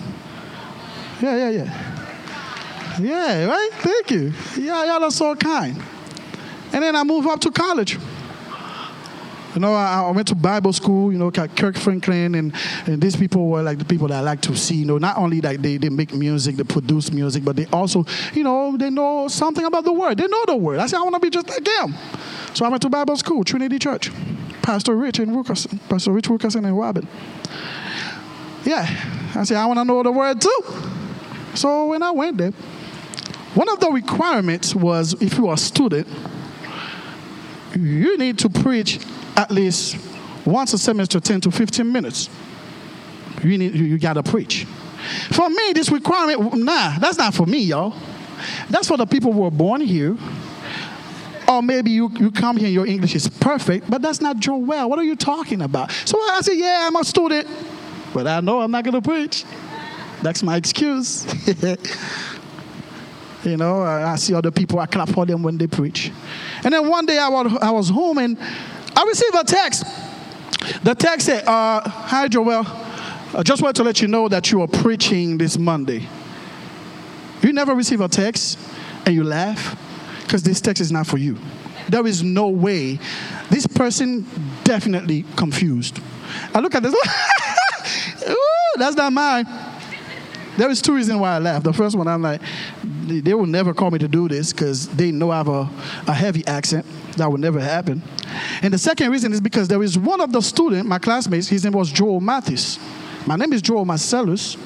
Yeah, 1.20 1.37
yeah, 1.37 1.50
yeah. 1.50 1.98
Yeah, 2.99 3.45
right? 3.45 3.71
Thank 3.75 4.11
you. 4.11 4.33
Yeah, 4.57 4.85
y'all 4.85 5.05
are 5.05 5.11
so 5.11 5.35
kind. 5.37 5.81
And 6.73 6.83
then 6.83 6.97
I 6.97 7.05
moved 7.05 7.28
up 7.28 7.40
to 7.40 7.50
college. 7.50 7.99
You 9.55 9.61
know, 9.62 9.75
I, 9.75 10.02
I, 10.07 10.11
went 10.11 10.28
to 10.28 10.35
Bible 10.35 10.73
school, 10.73 11.11
you 11.11 11.19
know, 11.19 11.31
Kirk 11.31 11.76
Franklin, 11.76 12.35
and, 12.35 12.55
and 12.87 13.00
these 13.00 13.17
people 13.17 13.49
were 13.49 13.62
like 13.62 13.78
the 13.78 13.85
people 13.85 14.07
that 14.09 14.19
I 14.19 14.21
like 14.21 14.40
to 14.43 14.55
see. 14.55 14.76
You 14.76 14.85
know, 14.85 14.99
not 14.99 15.17
only 15.17 15.40
that 15.40 15.62
they, 15.62 15.78
they 15.78 15.88
make 15.88 16.12
music, 16.12 16.57
they 16.57 16.64
produce 16.64 17.11
music, 17.11 17.45
but 17.45 17.57
they 17.57 17.67
also, 17.67 18.05
you 18.35 18.45
know, 18.45 18.76
they 18.76 18.90
know 18.90 19.26
something 19.28 19.64
about 19.64 19.85
the 19.85 19.93
word. 19.93 20.19
They 20.19 20.26
know 20.26 20.45
the 20.47 20.57
word. 20.57 20.78
I 20.78 20.87
said, 20.87 20.99
I 20.99 21.02
want 21.02 21.14
to 21.14 21.21
be 21.21 21.31
just 21.31 21.49
like 21.49 21.64
them. 21.64 21.95
So 22.55 22.67
I 22.67 22.69
went 22.69 22.83
to 22.83 22.88
Bible 22.88 23.17
school, 23.17 23.43
Trinity 23.43 23.78
Church. 23.78 24.11
Pastor 24.69 24.95
Rich 24.95 25.19
and 25.19 25.35
Wilkerson, 25.35 25.81
Pastor 25.88 26.12
Rich 26.12 26.28
Wilkerson 26.28 26.67
and 26.67 26.78
Robyn. 26.78 27.09
Yeah, 28.67 28.87
I 29.35 29.45
said, 29.45 29.57
I 29.57 29.64
want 29.64 29.78
to 29.78 29.85
know 29.85 30.02
the 30.02 30.12
word 30.12 30.43
too. 30.43 30.61
So 31.55 31.87
when 31.87 32.02
I 32.02 32.11
went 32.11 32.37
there, 32.37 32.52
one 33.59 33.69
of 33.69 33.81
the 33.81 33.91
requirements 33.91 34.73
was 34.73 35.21
if 35.21 35.37
you 35.37 35.49
are 35.49 35.55
a 35.55 35.59
student, 35.59 36.07
you 37.77 38.17
need 38.17 38.38
to 38.38 38.49
preach 38.49 39.00
at 39.37 39.50
least 39.50 39.97
once 40.45 40.73
a 40.75 40.79
semester, 40.79 41.19
10 41.19 41.41
to 41.41 41.50
15 41.50 41.91
minutes. 41.91 42.31
You, 43.43 43.59
need, 43.59 43.75
you, 43.75 43.85
you 43.85 43.99
got 43.99 44.12
to 44.12 44.23
preach. 44.23 44.65
For 45.33 45.50
me, 45.50 45.73
this 45.73 45.91
requirement, 45.91 46.55
nah, 46.55 47.00
that's 47.00 47.19
not 47.19 47.35
for 47.35 47.47
me, 47.47 47.59
y'all. 47.59 47.97
That's 48.71 48.87
for 48.87 48.97
the 48.97 49.07
people 49.07 49.33
who 49.33 49.45
are 49.45 49.50
born 49.50 49.81
here. 49.81 50.17
Or 51.49 51.61
maybe 51.61 51.91
you, 51.91 52.12
you 52.17 52.31
come 52.31 52.59
here 52.59 52.67
and 52.67 52.75
your 52.75 52.87
English 52.87 53.17
is 53.17 53.27
perfect, 53.27 53.91
but 53.91 54.03
that's 54.03 54.21
not 54.21 54.47
your 54.47 54.62
well. 54.62 54.88
What 54.88 55.00
are 55.00 55.05
you 55.05 55.17
talking 55.17 55.62
about? 55.62 55.91
So 56.05 56.17
I 56.17 56.43
said, 56.43 56.55
yeah, 56.55 56.87
I'm 56.87 56.95
a 56.95 57.03
student, 57.03 57.49
but 58.15 58.29
I 58.29 58.38
know 58.38 58.61
I'm 58.61 58.71
not 58.71 58.85
to 58.85 59.03
preach. 59.03 59.45
That's 60.23 60.45
my 60.45 60.55
excuse. 60.55 61.27
you 63.45 63.57
know, 63.57 63.83
I 63.83 64.16
see 64.16 64.35
other 64.35 64.50
people, 64.50 64.78
I 64.78 64.87
clap 64.87 65.09
for 65.11 65.25
them 65.25 65.42
when 65.42 65.59
they 65.59 65.66
preach. 65.66 66.12
And 66.64 66.73
then 66.75 66.88
one 66.88 67.07
day 67.07 67.18
I 67.18 67.28
was, 67.28 67.57
I 67.61 67.71
was 67.71 67.88
home 67.88 68.18
and 68.18 68.38
I 68.97 69.04
received 69.04 69.35
a 69.35 69.45
text. 69.45 69.85
The 70.83 70.95
text 70.95 71.26
said, 71.26 71.45
uh, 71.47 71.88
Hi, 71.88 72.28
Joel. 72.28 72.64
I 73.35 73.42
just 73.42 73.62
wanted 73.62 73.76
to 73.76 73.85
let 73.85 74.00
you 74.00 74.09
know 74.09 74.28
that 74.28 74.50
you 74.50 74.62
are 74.62 74.66
preaching 74.66 75.38
this 75.38 75.59
Monday. 75.59 76.09
You 77.42 77.52
never 77.52 77.75
receive 77.75 78.00
a 78.00 78.09
text 78.09 78.59
and 79.07 79.14
you 79.14 79.23
laugh 79.23 79.78
because 80.23 80.42
this 80.42 80.61
text 80.61 80.80
is 80.80 80.90
not 80.90 81.07
for 81.07 81.18
you. 81.18 81.38
There 81.88 82.07
is 82.07 82.23
no 82.23 82.49
way. 82.49 82.99
This 83.50 83.66
person 83.66 84.26
definitely 84.64 85.25
confused. 85.37 86.00
I 86.54 86.61
look 86.61 86.75
at 86.75 86.83
this. 86.83 86.95
Ooh, 88.28 88.37
that's 88.76 88.97
not 88.97 89.12
mine. 89.12 89.47
There 90.57 90.68
is 90.71 90.83
two 90.83 90.95
reasons 90.95 91.21
why 91.21 91.37
I 91.37 91.38
laugh. 91.38 91.62
The 91.62 91.73
first 91.73 91.97
one, 91.97 92.09
I'm 92.09 92.21
like, 92.21 92.40
they 93.09 93.35
will 93.35 93.47
never 93.47 93.75
call 93.75 93.91
me 93.91 93.99
to 93.99 94.09
do 94.09 94.29
this 94.29 94.53
because 94.53 94.88
they 94.88 95.11
know 95.11 95.31
I 95.31 95.38
have 95.38 95.49
a, 95.49 95.69
a 96.07 96.15
heavy 96.15 96.47
accent. 96.47 96.87
That 97.17 97.31
would 97.31 97.41
never 97.41 97.61
happen. 97.61 98.03
And 98.62 98.73
the 98.73 98.79
second 98.79 99.11
reason 99.11 99.33
is 99.33 99.41
because 99.41 99.69
there 99.69 99.83
is 99.83 99.99
one 99.99 100.21
of 100.21 100.33
the 100.33 100.41
students, 100.41 100.87
my 100.87 100.99
classmates, 100.99 101.49
his 101.49 101.65
name 101.65 101.73
was 101.73 101.91
Joel 101.91 102.21
Mathis. 102.21 102.79
My 103.27 103.37
name 103.37 103.53
is 103.53 103.61
Joel 103.61 103.85
Marcellus. 103.85 104.57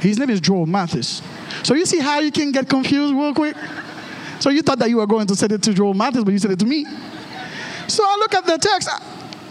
His 0.00 0.18
name 0.18 0.30
is 0.30 0.40
Joel 0.40 0.66
Mathis. 0.66 1.22
So 1.62 1.74
you 1.74 1.86
see 1.86 2.00
how 2.00 2.18
you 2.18 2.30
can 2.30 2.52
get 2.52 2.68
confused 2.68 3.14
real 3.14 3.32
quick? 3.32 3.56
So 4.40 4.50
you 4.50 4.62
thought 4.62 4.78
that 4.78 4.88
you 4.88 4.96
were 4.96 5.06
going 5.06 5.26
to 5.26 5.36
send 5.36 5.52
it 5.52 5.62
to 5.62 5.72
Joel 5.74 5.94
Mathis, 5.94 6.24
but 6.24 6.32
you 6.32 6.38
said 6.38 6.50
it 6.50 6.58
to 6.58 6.66
me. 6.66 6.84
So 7.88 8.02
I 8.04 8.16
look 8.18 8.34
at 8.34 8.46
the 8.46 8.58
text. 8.58 8.88
I, 8.90 8.98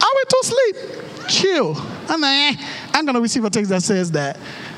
I 0.00 0.14
went 0.16 0.28
to 0.28 0.40
sleep. 0.42 1.28
Chill. 1.28 1.74
I'm 2.08 2.20
like, 2.20 2.58
eh, 2.58 2.66
I'm 2.94 3.04
going 3.04 3.14
to 3.14 3.20
receive 3.20 3.44
a 3.44 3.50
text 3.50 3.70
that 3.70 3.82
says 3.82 4.10
that 4.12 4.36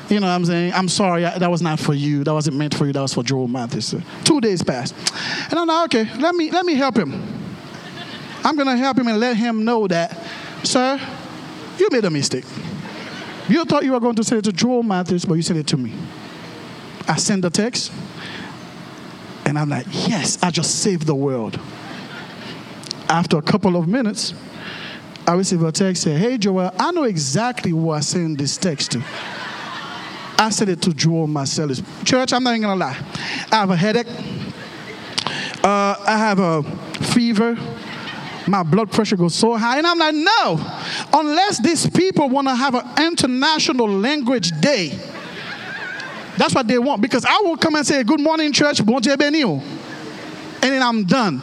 you 0.09 0.19
know 0.19 0.27
what 0.27 0.33
I'm 0.33 0.45
saying? 0.45 0.73
I'm 0.73 0.89
sorry, 0.89 1.25
I, 1.25 1.37
that 1.37 1.49
was 1.49 1.61
not 1.61 1.79
for 1.79 1.93
you. 1.93 2.23
That 2.23 2.33
wasn't 2.33 2.57
meant 2.57 2.75
for 2.75 2.85
you. 2.85 2.93
That 2.93 3.01
was 3.01 3.13
for 3.13 3.23
Joel 3.23 3.47
Mathis. 3.47 3.95
Two 4.23 4.41
days 4.41 4.61
passed. 4.61 4.93
And 5.49 5.57
I'm 5.57 5.67
like, 5.67 5.95
okay, 5.95 6.19
let 6.19 6.35
me, 6.35 6.51
let 6.51 6.65
me 6.65 6.75
help 6.75 6.97
him. 6.97 7.13
I'm 8.43 8.55
going 8.55 8.67
to 8.67 8.75
help 8.75 8.97
him 8.97 9.07
and 9.07 9.19
let 9.19 9.37
him 9.37 9.63
know 9.63 9.87
that, 9.87 10.19
sir, 10.63 10.99
you 11.77 11.87
made 11.91 12.03
a 12.03 12.09
mistake. 12.09 12.45
You 13.47 13.63
thought 13.65 13.83
you 13.83 13.93
were 13.93 13.99
going 13.99 14.15
to 14.15 14.23
send 14.23 14.39
it 14.39 14.45
to 14.45 14.53
Joel 14.53 14.83
Mathis, 14.83 15.25
but 15.25 15.35
you 15.35 15.41
sent 15.41 15.59
it 15.59 15.67
to 15.67 15.77
me. 15.77 15.93
I 17.07 17.15
send 17.17 17.43
the 17.43 17.49
text, 17.49 17.91
and 19.45 19.57
I'm 19.57 19.69
like, 19.69 19.85
yes, 19.91 20.41
I 20.41 20.51
just 20.51 20.81
saved 20.81 21.05
the 21.05 21.15
world. 21.15 21.59
After 23.09 23.37
a 23.37 23.41
couple 23.41 23.75
of 23.75 23.87
minutes, 23.87 24.33
I 25.27 25.33
receive 25.33 25.61
a 25.63 25.71
text 25.71 26.03
saying, 26.03 26.17
hey, 26.19 26.37
Joel, 26.37 26.71
I 26.79 26.91
know 26.91 27.03
exactly 27.03 27.71
who 27.71 27.91
I 27.91 28.01
sent 28.01 28.37
this 28.37 28.57
text 28.57 28.91
to. 28.91 29.03
I 30.43 30.49
said 30.49 30.67
it 30.67 30.81
to 30.81 30.93
Joel 30.93 31.27
Marcellus. 31.27 31.81
Church, 32.03 32.33
I'm 32.33 32.43
not 32.43 32.51
even 32.51 32.63
gonna 32.63 32.79
lie. 32.79 32.97
I 33.49 33.55
have 33.55 33.69
a 33.69 33.77
headache. 33.77 34.07
Uh, 35.63 35.95
I 36.05 36.17
have 36.17 36.39
a 36.39 36.63
fever. 37.13 37.57
My 38.45 38.61
blood 38.63 38.91
pressure 38.91 39.15
goes 39.15 39.33
so 39.33 39.55
high. 39.55 39.77
And 39.77 39.87
I'm 39.87 39.97
like, 39.97 40.13
no, 40.13 40.59
unless 41.13 41.61
these 41.61 41.89
people 41.89 42.27
want 42.27 42.49
to 42.49 42.55
have 42.55 42.75
an 42.75 43.05
international 43.07 43.87
language 43.87 44.51
day. 44.59 44.99
That's 46.37 46.53
what 46.53 46.67
they 46.67 46.77
want. 46.77 47.01
Because 47.01 47.23
I 47.23 47.39
will 47.43 47.55
come 47.55 47.75
and 47.75 47.87
say, 47.87 48.03
Good 48.03 48.19
morning, 48.19 48.51
church, 48.51 48.85
bon 48.85 49.01
Dieu 49.01 49.13
And 49.13 49.61
then 50.61 50.83
I'm 50.83 51.05
done. 51.05 51.41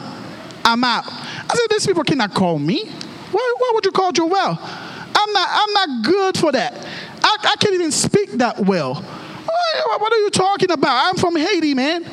I'm 0.63 0.83
out. 0.83 1.05
I 1.07 1.55
said, 1.55 1.67
These 1.71 1.87
people 1.87 2.03
cannot 2.03 2.35
call 2.35 2.59
me. 2.59 2.85
Why, 3.31 3.53
why 3.57 3.71
would 3.73 3.85
you 3.85 3.91
call 3.91 4.11
Joel? 4.11 4.29
I'm 4.29 5.33
not, 5.33 5.49
I'm 5.49 5.73
not 5.73 6.05
good 6.05 6.37
for 6.37 6.51
that. 6.51 6.85
I, 7.31 7.51
I 7.51 7.55
can't 7.57 7.73
even 7.73 7.91
speak 7.91 8.31
that 8.33 8.59
well. 8.59 8.95
What 8.95 10.13
are 10.13 10.17
you 10.17 10.29
talking 10.29 10.71
about? 10.71 11.09
I'm 11.09 11.17
from 11.17 11.35
Haiti, 11.35 11.73
man. 11.73 12.05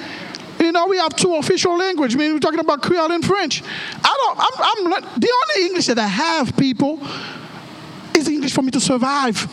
You 0.60 0.72
know, 0.72 0.86
we 0.86 0.98
have 0.98 1.14
two 1.14 1.34
official 1.36 1.76
languages. 1.76 2.16
I 2.16 2.18
mean, 2.18 2.32
we're 2.34 2.40
talking 2.40 2.60
about 2.60 2.82
Creole 2.82 3.12
and 3.12 3.24
French. 3.24 3.62
I 3.62 4.14
don't, 4.24 4.38
I'm, 4.38 4.92
I'm 4.92 5.20
the 5.20 5.32
only 5.32 5.66
English 5.66 5.86
that 5.86 5.98
I 5.98 6.06
have, 6.06 6.56
people, 6.56 7.00
is 8.14 8.28
English 8.28 8.52
for 8.52 8.62
me 8.62 8.70
to 8.72 8.80
survive. 8.80 9.46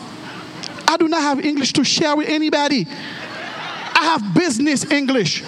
I 0.88 0.96
do 0.96 1.08
not 1.08 1.22
have 1.22 1.44
English 1.44 1.72
to 1.74 1.84
share 1.84 2.16
with 2.16 2.28
anybody. 2.28 2.86
I 2.88 4.04
have 4.04 4.34
business 4.34 4.84
English. 4.90 5.42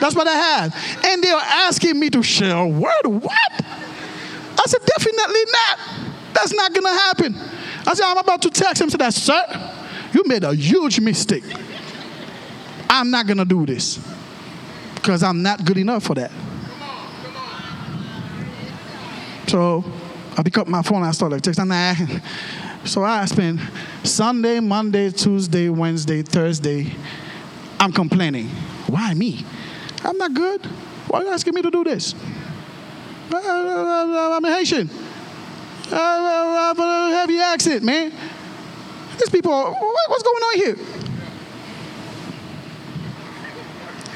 That's 0.00 0.14
what 0.14 0.26
I 0.26 0.32
have. 0.32 1.04
And 1.04 1.22
they 1.22 1.30
are 1.30 1.42
asking 1.42 1.98
me 1.98 2.10
to 2.10 2.22
share 2.22 2.56
a 2.56 2.66
word. 2.66 3.04
What? 3.04 3.52
I 3.60 4.64
said, 4.66 4.80
definitely 4.84 5.44
not. 5.52 5.78
That's 6.34 6.52
not 6.52 6.72
going 6.72 6.84
to 6.84 7.00
happen. 7.00 7.61
I 7.86 7.94
said, 7.94 8.04
I'm 8.06 8.18
about 8.18 8.42
to 8.42 8.50
text 8.50 8.80
him. 8.82 8.90
Said, 8.90 9.10
sir, 9.10 9.72
you 10.12 10.22
made 10.26 10.44
a 10.44 10.54
huge 10.54 11.00
mistake. 11.00 11.44
I'm 12.88 13.10
not 13.10 13.26
gonna 13.26 13.44
do 13.44 13.66
this 13.66 13.98
because 14.94 15.22
I'm 15.22 15.42
not 15.42 15.64
good 15.64 15.78
enough 15.78 16.04
for 16.04 16.14
that. 16.14 16.30
So 19.48 19.84
I 20.36 20.42
pick 20.42 20.56
up 20.58 20.68
my 20.68 20.82
phone 20.82 20.98
and 20.98 21.06
I 21.06 21.10
start 21.10 21.32
like 21.32 21.42
texting. 21.42 21.66
Nah. 21.66 21.94
So 22.84 23.04
I 23.04 23.24
spend 23.26 23.60
Sunday, 24.02 24.60
Monday, 24.60 25.10
Tuesday, 25.10 25.68
Wednesday, 25.68 26.22
Thursday. 26.22 26.92
I'm 27.78 27.92
complaining. 27.92 28.48
Why 28.86 29.14
me? 29.14 29.44
I'm 30.04 30.16
not 30.18 30.34
good. 30.34 30.64
Why 31.08 31.20
are 31.20 31.24
you 31.24 31.30
asking 31.30 31.54
me 31.54 31.62
to 31.62 31.70
do 31.70 31.84
this? 31.84 32.14
I'm 33.32 34.44
a 34.44 34.50
Haitian. 34.50 34.88
Uh, 35.90 35.94
uh, 35.94 35.98
uh, 35.98 35.98
I 35.98 36.66
have 36.68 36.78
a 36.78 37.10
heavy 37.16 37.38
accent, 37.38 37.82
man. 37.82 38.12
These 39.18 39.30
people, 39.30 39.52
what's 40.08 40.22
going 40.22 40.42
on 40.42 40.56
here? 40.56 40.76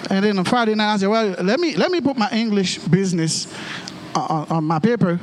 And 0.08 0.24
then 0.24 0.38
on 0.38 0.44
Friday 0.44 0.74
night, 0.74 0.94
I 0.94 0.96
said, 0.98 1.08
well, 1.08 1.34
let 1.42 1.58
me, 1.58 1.74
let 1.74 1.90
me 1.90 2.00
put 2.00 2.16
my 2.16 2.30
English 2.30 2.78
business 2.78 3.52
on, 4.14 4.46
on 4.48 4.64
my 4.64 4.78
paper 4.78 5.18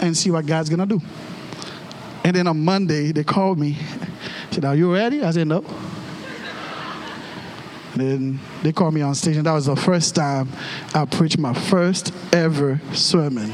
and 0.00 0.16
see 0.16 0.30
what 0.30 0.46
God's 0.46 0.68
going 0.68 0.86
to 0.86 0.98
do. 0.98 1.00
And 2.24 2.36
then 2.36 2.46
on 2.46 2.62
Monday, 2.62 3.12
they 3.12 3.24
called 3.24 3.58
me. 3.58 3.78
said, 4.50 4.64
are 4.64 4.74
you 4.74 4.92
ready? 4.92 5.22
I 5.22 5.30
said, 5.30 5.46
no. 5.46 5.64
And 7.94 8.00
then 8.00 8.40
they 8.62 8.72
called 8.72 8.94
me 8.94 9.00
on 9.00 9.14
stage, 9.14 9.36
and 9.36 9.46
that 9.46 9.52
was 9.52 9.66
the 9.66 9.74
first 9.74 10.14
time 10.14 10.48
I 10.94 11.04
preached 11.06 11.38
my 11.38 11.54
first 11.54 12.12
ever 12.32 12.80
sermon 12.92 13.52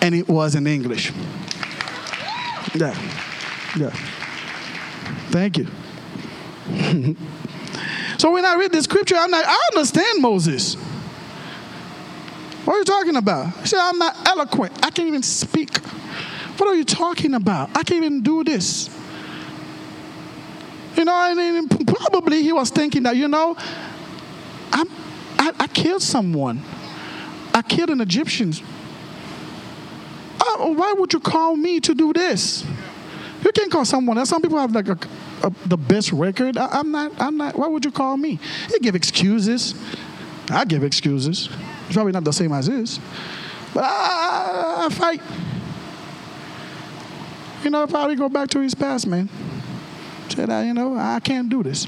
and 0.00 0.14
it 0.14 0.28
was 0.28 0.54
in 0.54 0.66
English. 0.66 1.12
Yeah, 2.74 2.94
yeah. 3.76 3.90
Thank 5.30 5.58
you. 5.58 5.66
so 8.18 8.32
when 8.32 8.44
I 8.44 8.56
read 8.56 8.72
the 8.72 8.82
scripture, 8.82 9.16
I'm 9.16 9.30
like, 9.30 9.44
I 9.46 9.68
understand 9.72 10.20
Moses. 10.20 10.74
What 12.64 12.74
are 12.74 12.78
you 12.78 12.84
talking 12.84 13.16
about? 13.16 13.56
He 13.60 13.68
said, 13.68 13.78
I'm 13.80 13.98
not 13.98 14.28
eloquent. 14.28 14.72
I 14.84 14.90
can't 14.90 15.08
even 15.08 15.22
speak. 15.22 15.78
What 16.58 16.68
are 16.68 16.74
you 16.74 16.84
talking 16.84 17.34
about? 17.34 17.70
I 17.76 17.82
can't 17.82 18.04
even 18.04 18.22
do 18.22 18.42
this. 18.42 18.90
You 20.96 21.04
know, 21.04 21.14
and 21.14 21.86
probably 21.86 22.42
he 22.42 22.52
was 22.52 22.70
thinking 22.70 23.04
that, 23.04 23.16
you 23.16 23.28
know, 23.28 23.54
I'm, 24.72 24.88
I, 25.38 25.52
I 25.60 25.66
killed 25.68 26.02
someone. 26.02 26.62
I 27.54 27.62
killed 27.62 27.90
an 27.90 28.00
Egyptian 28.00 28.52
why 30.58 30.94
would 30.98 31.12
you 31.12 31.20
call 31.20 31.56
me 31.56 31.80
to 31.80 31.94
do 31.94 32.12
this? 32.12 32.64
You 33.44 33.52
can't 33.52 33.70
call 33.70 33.84
someone 33.84 34.18
else. 34.18 34.30
Some 34.30 34.42
people 34.42 34.58
have 34.58 34.72
like 34.72 34.88
a, 34.88 34.98
a, 35.42 35.52
the 35.66 35.76
best 35.76 36.12
record. 36.12 36.56
I, 36.56 36.80
am 36.80 36.90
not. 36.90 37.12
I'm 37.20 37.36
not. 37.36 37.56
Why 37.56 37.68
would 37.68 37.84
you 37.84 37.92
call 37.92 38.16
me? 38.16 38.38
You 38.70 38.80
give 38.80 38.94
excuses. 38.94 39.74
I 40.50 40.64
give 40.64 40.82
excuses. 40.82 41.48
It's 41.86 41.94
probably 41.94 42.12
not 42.12 42.24
the 42.24 42.32
same 42.32 42.52
as 42.52 42.66
his. 42.66 42.98
But 43.74 43.84
I, 43.84 43.88
I, 43.88 44.86
I 44.86 44.88
fight. 44.88 45.22
You 47.62 47.70
know, 47.70 47.86
probably 47.86 48.16
go 48.16 48.28
back 48.28 48.48
to 48.50 48.60
his 48.60 48.74
past, 48.74 49.06
man. 49.06 49.28
Say 50.28 50.44
that, 50.44 50.66
you 50.66 50.74
know, 50.74 50.96
I 50.96 51.20
can't 51.20 51.48
do 51.48 51.62
this. 51.62 51.86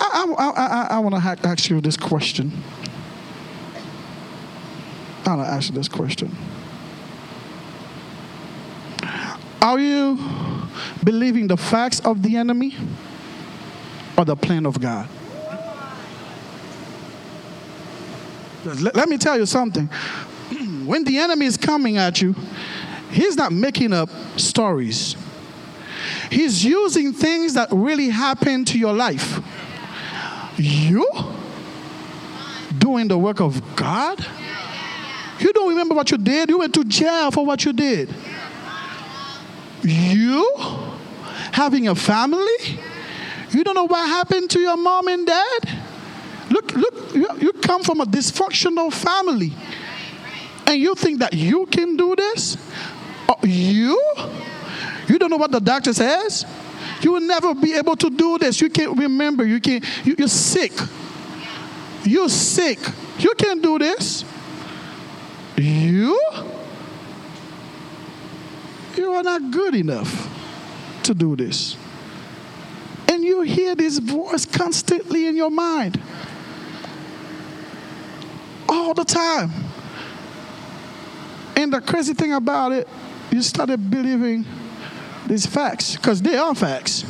I, 0.00 0.26
I, 0.38 0.50
I, 0.50 0.86
I 0.96 0.98
want 1.00 1.14
to 1.14 1.48
ask 1.48 1.68
you 1.70 1.80
this 1.80 1.96
question. 1.96 2.52
I 5.28 5.34
want 5.34 5.46
to 5.46 5.52
ask 5.52 5.68
you 5.68 5.74
this 5.74 5.88
question. 5.88 6.34
Are 9.60 9.78
you 9.78 10.18
believing 11.04 11.48
the 11.48 11.56
facts 11.56 12.00
of 12.00 12.22
the 12.22 12.36
enemy 12.36 12.74
or 14.16 14.24
the 14.24 14.36
plan 14.36 14.64
of 14.64 14.80
God? 14.80 15.06
Let 18.64 19.08
me 19.08 19.18
tell 19.18 19.38
you 19.38 19.44
something. 19.44 19.86
when 20.86 21.04
the 21.04 21.18
enemy 21.18 21.44
is 21.44 21.58
coming 21.58 21.98
at 21.98 22.22
you, 22.22 22.34
he's 23.10 23.36
not 23.36 23.52
making 23.52 23.92
up 23.92 24.08
stories. 24.36 25.14
He's 26.30 26.64
using 26.64 27.12
things 27.12 27.52
that 27.52 27.68
really 27.70 28.08
happened 28.08 28.68
to 28.68 28.78
your 28.78 28.94
life. 28.94 29.40
You 30.56 31.06
doing 32.78 33.08
the 33.08 33.18
work 33.18 33.40
of 33.40 33.76
God? 33.76 34.24
You 35.38 35.52
don't 35.52 35.68
remember 35.68 35.94
what 35.94 36.10
you 36.10 36.18
did? 36.18 36.50
You 36.50 36.58
went 36.58 36.74
to 36.74 36.84
jail 36.84 37.30
for 37.30 37.46
what 37.46 37.64
you 37.64 37.72
did. 37.72 38.12
You 39.82 40.56
having 41.52 41.88
a 41.88 41.94
family? 41.94 42.80
You 43.50 43.64
don't 43.64 43.74
know 43.74 43.86
what 43.86 44.06
happened 44.08 44.50
to 44.50 44.60
your 44.60 44.76
mom 44.76 45.08
and 45.08 45.26
dad? 45.26 45.78
Look, 46.50 46.74
look, 46.74 47.14
you, 47.14 47.28
you 47.40 47.52
come 47.52 47.82
from 47.82 48.00
a 48.00 48.04
dysfunctional 48.04 48.92
family. 48.92 49.52
And 50.66 50.78
you 50.78 50.94
think 50.94 51.20
that 51.20 51.32
you 51.32 51.66
can 51.66 51.96
do 51.96 52.14
this? 52.14 52.56
Uh, 53.28 53.34
you? 53.42 54.00
You 55.08 55.18
don't 55.18 55.30
know 55.30 55.36
what 55.36 55.50
the 55.50 55.60
doctor 55.60 55.92
says? 55.92 56.44
You 57.00 57.12
will 57.12 57.20
never 57.20 57.54
be 57.54 57.74
able 57.74 57.96
to 57.96 58.10
do 58.10 58.38
this. 58.38 58.60
You 58.60 58.68
can't 58.68 58.98
remember. 58.98 59.46
You 59.46 59.60
can't, 59.60 59.84
you're 60.04 60.28
sick. 60.28 60.72
You're 62.04 62.28
sick. 62.28 62.78
You 63.18 63.32
can't 63.36 63.62
do 63.62 63.78
this. 63.78 64.24
You? 65.56 66.20
You 68.96 69.07
are 69.18 69.22
not 69.22 69.50
good 69.50 69.74
enough 69.74 70.28
to 71.04 71.14
do 71.14 71.36
this. 71.36 71.76
And 73.10 73.24
you 73.24 73.42
hear 73.42 73.74
this 73.74 73.98
voice 73.98 74.44
constantly 74.44 75.26
in 75.26 75.36
your 75.36 75.50
mind 75.50 76.00
all 78.68 78.94
the 78.94 79.04
time. 79.04 79.50
And 81.56 81.72
the 81.72 81.80
crazy 81.80 82.14
thing 82.14 82.32
about 82.32 82.72
it, 82.72 82.88
you 83.30 83.42
started 83.42 83.90
believing 83.90 84.44
these 85.26 85.46
facts 85.46 85.96
because 85.96 86.22
they 86.22 86.36
are 86.36 86.54
facts. 86.54 87.04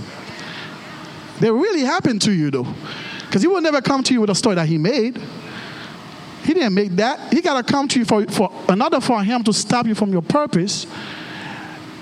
They 1.41 1.51
really 1.51 1.83
happened 1.83 2.23
to 2.23 2.33
you 2.33 2.51
though. 2.51 2.67
Because 3.27 3.43
he 3.43 3.49
will 3.49 3.61
never 3.61 3.83
come 3.83 4.03
to 4.05 4.15
you 4.15 4.23
with 4.23 4.31
a 4.31 4.35
story 4.35 4.55
that 4.55 4.67
he 4.67 4.79
made. 4.79 5.21
He 6.45 6.55
didn't 6.55 6.73
make 6.73 6.93
that. 6.93 7.33
He 7.33 7.43
got 7.43 7.65
to 7.65 7.73
come 7.73 7.87
to 7.89 7.99
you 7.99 8.07
for, 8.07 8.25
for 8.27 8.51
another 8.69 9.01
for 9.03 9.23
him 9.23 9.45
to 9.45 9.53
stop 9.53 9.87
you 9.87 9.95
from 9.95 10.11
your 10.11 10.23
purpose. 10.23 10.87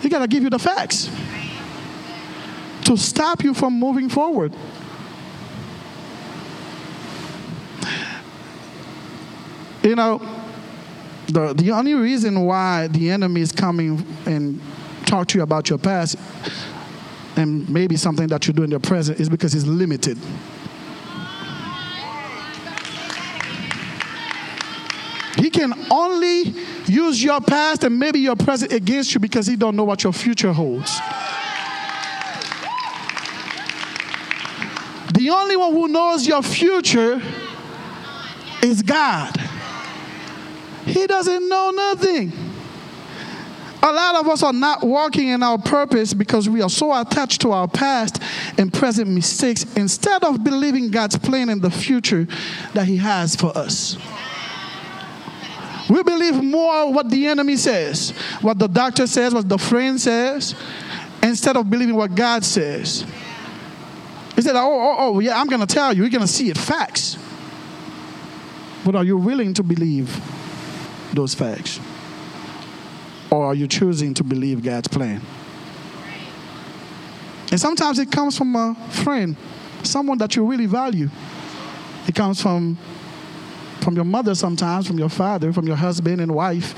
He 0.07 0.11
got 0.11 0.21
to 0.21 0.29
give 0.29 0.45
you 0.45 0.51
the 0.51 0.59
facts 0.61 1.11
to 2.85 2.97
stop 2.97 3.43
you 3.43 3.53
from 3.53 3.73
moving 3.73 4.09
forward. 4.09 4.55
You 9.83 9.97
know, 9.97 10.19
the, 11.27 11.55
the 11.55 11.73
only 11.73 11.95
reason 11.95 12.45
why 12.45 12.87
the 12.87 13.11
enemy 13.11 13.41
is 13.41 13.51
coming 13.51 14.07
and 14.27 14.61
talk 15.07 15.27
to 15.27 15.39
you 15.39 15.43
about 15.43 15.69
your 15.71 15.81
past 15.81 16.15
and 17.35 17.69
maybe 17.69 17.97
something 17.97 18.29
that 18.29 18.47
you 18.47 18.53
do 18.53 18.63
in 18.63 18.71
the 18.71 18.79
present 18.79 19.19
is 19.19 19.29
because 19.29 19.53
he's 19.55 19.67
limited. 19.67 20.17
He 25.37 25.51
can 25.51 25.75
only 25.91 26.55
use 26.87 27.23
your 27.23 27.41
past 27.41 27.85
and 27.85 27.99
maybe 27.99 28.21
your 28.21 28.37
present 28.37 28.73
against 28.73 29.15
you 29.15 29.21
because 29.21 29.47
he 29.47 29.57
don't 29.57 29.77
know 29.77 29.85
what 29.85 30.03
your 30.03 30.13
future 30.13 30.53
holds. 30.53 30.99
The 35.15 35.31
only 35.31 35.57
one 35.57 35.73
who 35.73 35.89
knows 35.89 36.27
your 36.27 36.43
future 36.43 37.21
is 38.63 38.83
God. 38.83 39.35
He 40.85 41.07
doesn't 41.07 41.49
know 41.49 41.71
nothing. 41.71 42.33
A 43.83 43.93
lot 43.93 44.17
of 44.17 44.29
us 44.29 44.43
are 44.43 44.53
not 44.53 44.83
walking 44.83 45.29
in 45.29 45.43
our 45.43 45.59
purpose 45.59 46.13
because 46.13 46.49
we 46.49 46.61
are 46.61 46.71
so 46.71 46.99
attached 46.99 47.41
to 47.43 47.53
our 47.53 47.69
past 47.69 48.21
and 48.59 48.73
present 48.73 49.09
mistakes 49.09 49.65
instead 49.77 50.25
of 50.25 50.43
believing 50.43 50.91
God's 50.91 51.17
plan 51.17 51.49
in 51.49 51.61
the 51.61 51.71
future 51.71 52.27
that 52.75 52.87
He 52.87 52.97
has 52.97 53.37
for 53.37 53.57
us. 53.57 53.97
We 55.89 56.03
believe 56.03 56.43
more 56.43 56.93
what 56.93 57.11
the 57.11 57.27
enemy 57.27 57.57
says, 57.57 58.11
what 58.41 58.59
the 58.59 58.67
doctor 58.67 59.07
says, 59.07 59.33
what 59.33 59.49
the 59.49 59.59
friend 59.59 60.01
says, 60.01 60.55
instead 61.23 61.57
of 61.57 61.71
believing 61.71 61.95
what 61.95 62.15
God 62.15 62.45
says. 62.45 63.05
He 64.35 64.43
said, 64.43 64.57
Oh, 64.57 64.69
oh, 64.69 64.97
oh 64.99 65.21
yeah, 65.21 65.41
I'm 65.41 65.47
going 65.47 65.65
to 65.65 65.67
tell 65.67 65.93
you. 65.93 66.03
You're 66.03 66.11
going 66.11 66.21
to 66.23 66.29
see 66.29 66.51
it. 66.51 66.59
Facts. 66.59 67.17
But 68.85 68.95
are 68.95 69.05
you 69.05 69.17
willing 69.17 69.55
to 69.55 69.63
believe 69.63 70.21
those 71.13 71.35
facts? 71.35 71.81
Or 73.31 73.47
are 73.47 73.55
you 73.55 73.67
choosing 73.67 74.15
to 74.15 74.25
believe 74.25 74.63
God's 74.63 74.89
plan? 74.89 75.21
And 77.51 77.61
sometimes 77.61 77.99
it 77.99 78.11
comes 78.11 78.37
from 78.37 78.55
a 78.55 78.75
friend, 78.91 79.37
someone 79.83 80.19
that 80.19 80.37
you 80.37 80.45
really 80.45 80.67
value. 80.67 81.09
It 82.07 82.15
comes 82.15 82.41
from 82.41 82.79
from 83.87 83.95
your 83.95 84.05
mother 84.05 84.35
sometimes, 84.35 84.85
from 84.85 84.99
your 84.99 85.09
father, 85.09 85.53
from 85.53 85.65
your 85.65 85.77
husband 85.77 86.21
and 86.21 86.35
wife. 86.35 86.75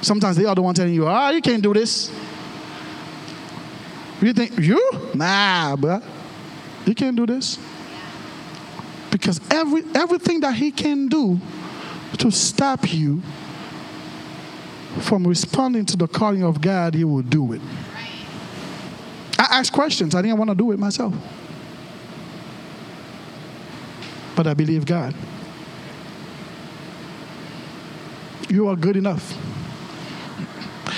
Sometimes 0.00 0.38
they 0.38 0.46
are 0.46 0.54
the 0.54 0.62
ones 0.62 0.78
telling 0.78 0.94
you, 0.94 1.06
oh, 1.06 1.28
you 1.28 1.42
can't 1.42 1.62
do 1.62 1.74
this. 1.74 2.10
You 4.22 4.32
think, 4.32 4.58
you? 4.58 4.90
Nah, 5.12 5.76
but 5.76 6.02
you 6.86 6.94
can't 6.94 7.14
do 7.14 7.26
this. 7.26 7.58
Because 9.10 9.38
every 9.50 9.82
everything 9.94 10.40
that 10.40 10.54
he 10.54 10.70
can 10.70 11.08
do 11.08 11.38
to 12.16 12.30
stop 12.30 12.90
you 12.90 13.20
from 15.00 15.26
responding 15.26 15.84
to 15.84 15.96
the 15.98 16.08
calling 16.08 16.42
of 16.42 16.62
God, 16.62 16.94
He 16.94 17.04
will 17.04 17.20
do 17.20 17.52
it. 17.52 17.60
I 19.38 19.58
asked 19.58 19.74
questions. 19.74 20.14
I 20.14 20.22
didn't 20.22 20.38
want 20.38 20.48
to 20.48 20.56
do 20.56 20.72
it 20.72 20.78
myself. 20.78 21.12
But 24.34 24.46
I 24.46 24.54
believe 24.54 24.86
God. 24.86 25.14
You 28.50 28.68
are 28.68 28.76
good 28.76 28.96
enough. 28.96 29.32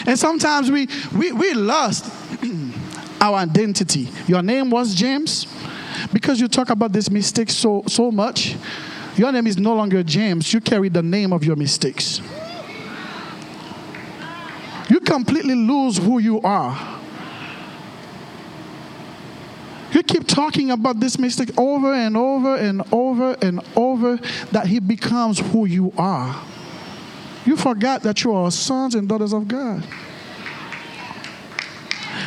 And 0.06 0.18
sometimes 0.18 0.70
we, 0.70 0.88
we, 1.14 1.32
we 1.32 1.52
lost 1.52 2.10
our 3.20 3.36
identity. 3.36 4.08
Your 4.26 4.42
name 4.42 4.70
was 4.70 4.94
James 4.94 5.46
because 6.12 6.40
you 6.40 6.48
talk 6.48 6.70
about 6.70 6.92
this 6.92 7.10
mistake 7.10 7.50
so, 7.50 7.84
so 7.86 8.10
much. 8.10 8.56
Your 9.16 9.30
name 9.30 9.46
is 9.46 9.58
no 9.58 9.74
longer 9.74 10.02
James. 10.02 10.52
You 10.52 10.60
carry 10.60 10.88
the 10.88 11.02
name 11.02 11.32
of 11.32 11.44
your 11.44 11.56
mistakes. 11.56 12.22
You 14.88 15.00
completely 15.00 15.54
lose 15.54 15.98
who 15.98 16.18
you 16.18 16.40
are. 16.40 17.00
You 19.92 20.02
keep 20.02 20.26
talking 20.26 20.70
about 20.70 21.00
this 21.00 21.18
mistake 21.18 21.50
over 21.58 21.92
and 21.92 22.16
over 22.16 22.56
and 22.56 22.82
over 22.90 23.36
and 23.42 23.60
over 23.76 24.16
that 24.50 24.66
he 24.66 24.80
becomes 24.80 25.38
who 25.38 25.66
you 25.66 25.92
are. 25.98 26.42
You 27.44 27.56
forgot 27.56 28.02
that 28.02 28.22
you 28.22 28.32
are 28.32 28.50
sons 28.50 28.94
and 28.94 29.08
daughters 29.08 29.32
of 29.32 29.48
God. 29.48 29.84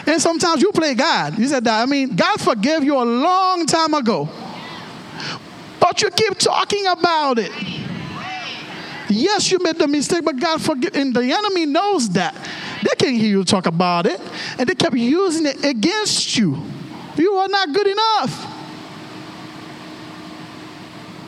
And 0.08 0.22
sometimes 0.22 0.62
you 0.62 0.72
play 0.72 0.94
God. 0.94 1.38
You 1.40 1.48
said 1.48 1.64
that. 1.64 1.82
I 1.82 1.86
mean, 1.86 2.16
God 2.16 2.40
forgave 2.40 2.84
you 2.84 2.96
a 2.96 3.04
long 3.04 3.66
time 3.66 3.94
ago. 3.94 4.30
But 5.80 6.02
you 6.02 6.10
keep 6.10 6.38
talking 6.38 6.86
about 6.88 7.40
it. 7.40 7.52
Yes, 9.10 9.52
you 9.52 9.60
made 9.60 9.78
the 9.78 9.88
mistake, 9.88 10.26
but 10.26 10.40
God 10.40 10.62
forgive. 10.62 10.96
And 10.96 11.16
the 11.16 11.32
enemy 11.32 11.66
knows 11.66 12.10
that. 12.10 12.36
They 12.84 13.06
can 13.06 13.16
hear 13.16 13.30
you 13.30 13.44
talk 13.44 13.66
about 13.66 14.06
it, 14.06 14.20
and 14.60 14.68
they 14.68 14.76
kept 14.76 14.96
using 14.96 15.46
it 15.46 15.64
against 15.64 16.38
you. 16.38 16.58
You 17.18 17.34
are 17.34 17.48
not 17.48 17.74
good 17.74 17.88
enough. 17.88 18.52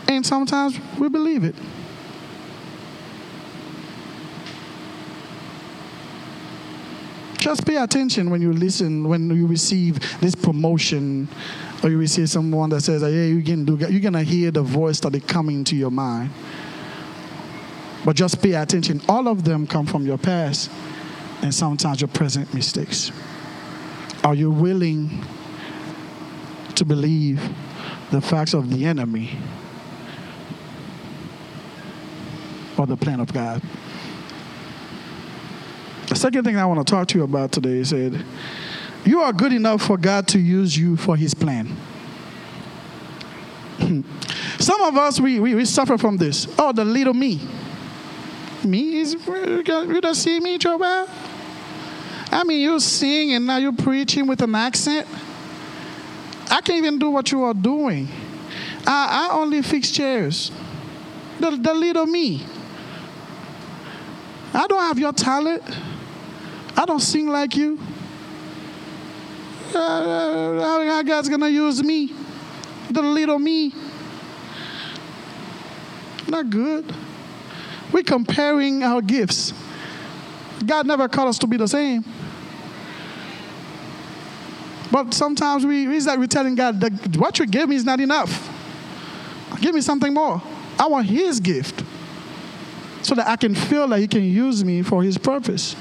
And 0.08 0.26
sometimes 0.26 0.80
we 1.00 1.10
believe 1.10 1.43
it. 1.43 1.56
Just 7.38 7.65
pay 7.65 7.78
attention 7.78 8.30
when 8.30 8.41
you 8.41 8.52
listen, 8.54 9.08
when 9.08 9.30
you 9.30 9.47
receive 9.47 10.00
this 10.19 10.36
promotion, 10.36 11.28
or 11.84 11.89
you 11.89 11.97
receive 11.97 12.30
someone 12.30 12.69
that 12.71 12.82
says, 12.82 13.02
"Hey, 13.02 13.30
you 13.30 13.41
can 13.41 13.65
do." 13.65 13.78
You're 13.78 14.00
gonna 14.00 14.23
hear 14.23 14.52
the 14.52 14.63
voice 14.63 15.00
that 15.02 15.15
is 15.15 15.23
coming 15.23 15.63
to 15.65 15.76
your 15.76 15.91
mind. 15.91 16.32
But 18.04 18.15
just 18.15 18.41
pay 18.41 18.54
attention. 18.54 19.02
All 19.08 19.28
of 19.28 19.43
them 19.43 19.67
come 19.67 19.86
from 19.86 20.06
your 20.06 20.17
past, 20.17 20.69
and 21.41 21.54
sometimes 21.54 22.02
your 22.02 22.08
present 22.08 22.54
mistakes. 22.54 23.12
Are 24.23 24.34
you 24.34 24.50
willing 24.50 25.23
to 26.76 26.86
believe 26.86 27.41
the 28.12 28.21
facts 28.21 28.54
of 28.54 28.69
the 28.69 28.86
enemy 28.86 29.38
or 32.78 32.86
the 32.88 32.97
plan 32.97 33.19
of 33.19 33.32
God? 33.34 33.62
Second 36.17 36.45
thing 36.45 36.58
I 36.58 36.65
want 36.65 36.86
to 36.86 36.91
talk 36.91 37.08
to 37.10 37.17
you 37.19 37.23
about 37.23 37.51
today 37.51 37.77
is 37.77 37.91
that 37.91 38.25
you 39.06 39.21
are 39.21 39.32
good 39.32 39.53
enough 39.53 39.84
for 39.84 39.99
God 39.99 40.27
to 40.30 40.39
use 40.39 40.75
you 40.75 40.97
for 40.97 41.15
his 41.15 41.36
plan. 41.36 41.77
Some 44.58 44.82
of 44.82 44.97
us, 44.97 45.19
we, 45.19 45.39
we, 45.39 45.53
we, 45.53 45.63
suffer 45.63 45.95
from 45.95 46.17
this. 46.17 46.47
Oh, 46.58 46.71
the 46.71 46.84
little 46.84 47.13
me. 47.13 47.39
Me 48.63 48.97
is, 48.97 49.13
you 49.13 50.01
don't 50.01 50.15
see 50.15 50.39
me, 50.39 50.58
Joel? 50.58 51.08
I 52.32 52.43
mean, 52.43 52.62
you 52.62 52.80
sing 52.80 53.34
and 53.34 53.45
now 53.45 53.58
you're 53.58 53.71
preaching 53.71 54.25
with 54.25 54.41
an 54.41 54.56
accent. 54.56 55.08
I 56.49 56.62
can't 56.62 56.80
even 56.80 56.97
do 56.97 57.12
what 57.12 57.32
you 57.32 57.43
are 57.43 57.53
doing. 57.53 58.08
I, 58.88 59.30
I 59.30 59.36
only 59.36 59.62
fix 59.62 59.91
chairs. 59.91 60.51
The, 61.39 61.51
the 61.51 61.75
little 61.75 62.08
me. 62.08 62.43
I 64.51 64.65
don't 64.65 64.82
have 64.82 64.97
your 64.97 65.13
talent. 65.13 65.63
I 66.77 66.85
don't 66.85 66.99
sing 66.99 67.27
like 67.27 67.55
you. 67.55 67.79
Uh, 69.73 70.61
how 70.61 71.01
God's 71.03 71.27
gonna 71.27 71.49
use 71.49 71.83
me? 71.83 72.13
The 72.91 73.01
little 73.01 73.39
me. 73.39 73.73
Not 76.27 76.49
good. 76.49 76.93
We're 77.91 78.03
comparing 78.03 78.83
our 78.83 79.01
gifts. 79.01 79.53
God 80.65 80.85
never 80.85 81.07
called 81.07 81.29
us 81.29 81.39
to 81.39 81.47
be 81.47 81.57
the 81.57 81.67
same. 81.67 82.03
But 84.91 85.13
sometimes 85.13 85.65
we, 85.65 85.87
it's 85.95 86.05
like 86.05 86.17
we're 86.17 86.27
telling 86.27 86.55
God, 86.55 86.79
that 86.81 87.17
what 87.17 87.39
you 87.39 87.45
give 87.45 87.69
me 87.69 87.75
is 87.75 87.85
not 87.85 87.99
enough. 87.99 88.53
Give 89.61 89.73
me 89.73 89.81
something 89.81 90.13
more. 90.13 90.41
I 90.79 90.87
want 90.87 91.07
His 91.07 91.39
gift 91.39 91.83
so 93.01 93.15
that 93.15 93.27
I 93.27 93.35
can 93.35 93.55
feel 93.55 93.87
that 93.89 93.99
He 93.99 94.07
can 94.07 94.23
use 94.23 94.63
me 94.63 94.81
for 94.81 95.03
His 95.03 95.17
purpose. 95.17 95.75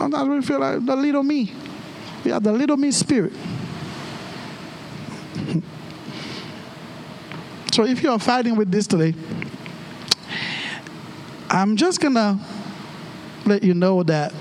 Sometimes 0.00 0.28
we 0.30 0.40
feel 0.40 0.60
like 0.60 0.82
the 0.86 0.96
little 0.96 1.22
me. 1.22 1.52
We 2.24 2.30
have 2.30 2.42
the 2.42 2.52
little 2.52 2.78
me 2.78 2.90
spirit. 2.90 3.34
so 7.70 7.84
if 7.84 8.02
you 8.02 8.10
are 8.10 8.18
fighting 8.18 8.56
with 8.56 8.72
this 8.72 8.86
today, 8.86 9.12
I'm 11.50 11.76
just 11.76 12.00
gonna 12.00 12.40
let 13.44 13.62
you 13.62 13.74
know 13.74 14.02
that 14.04 14.32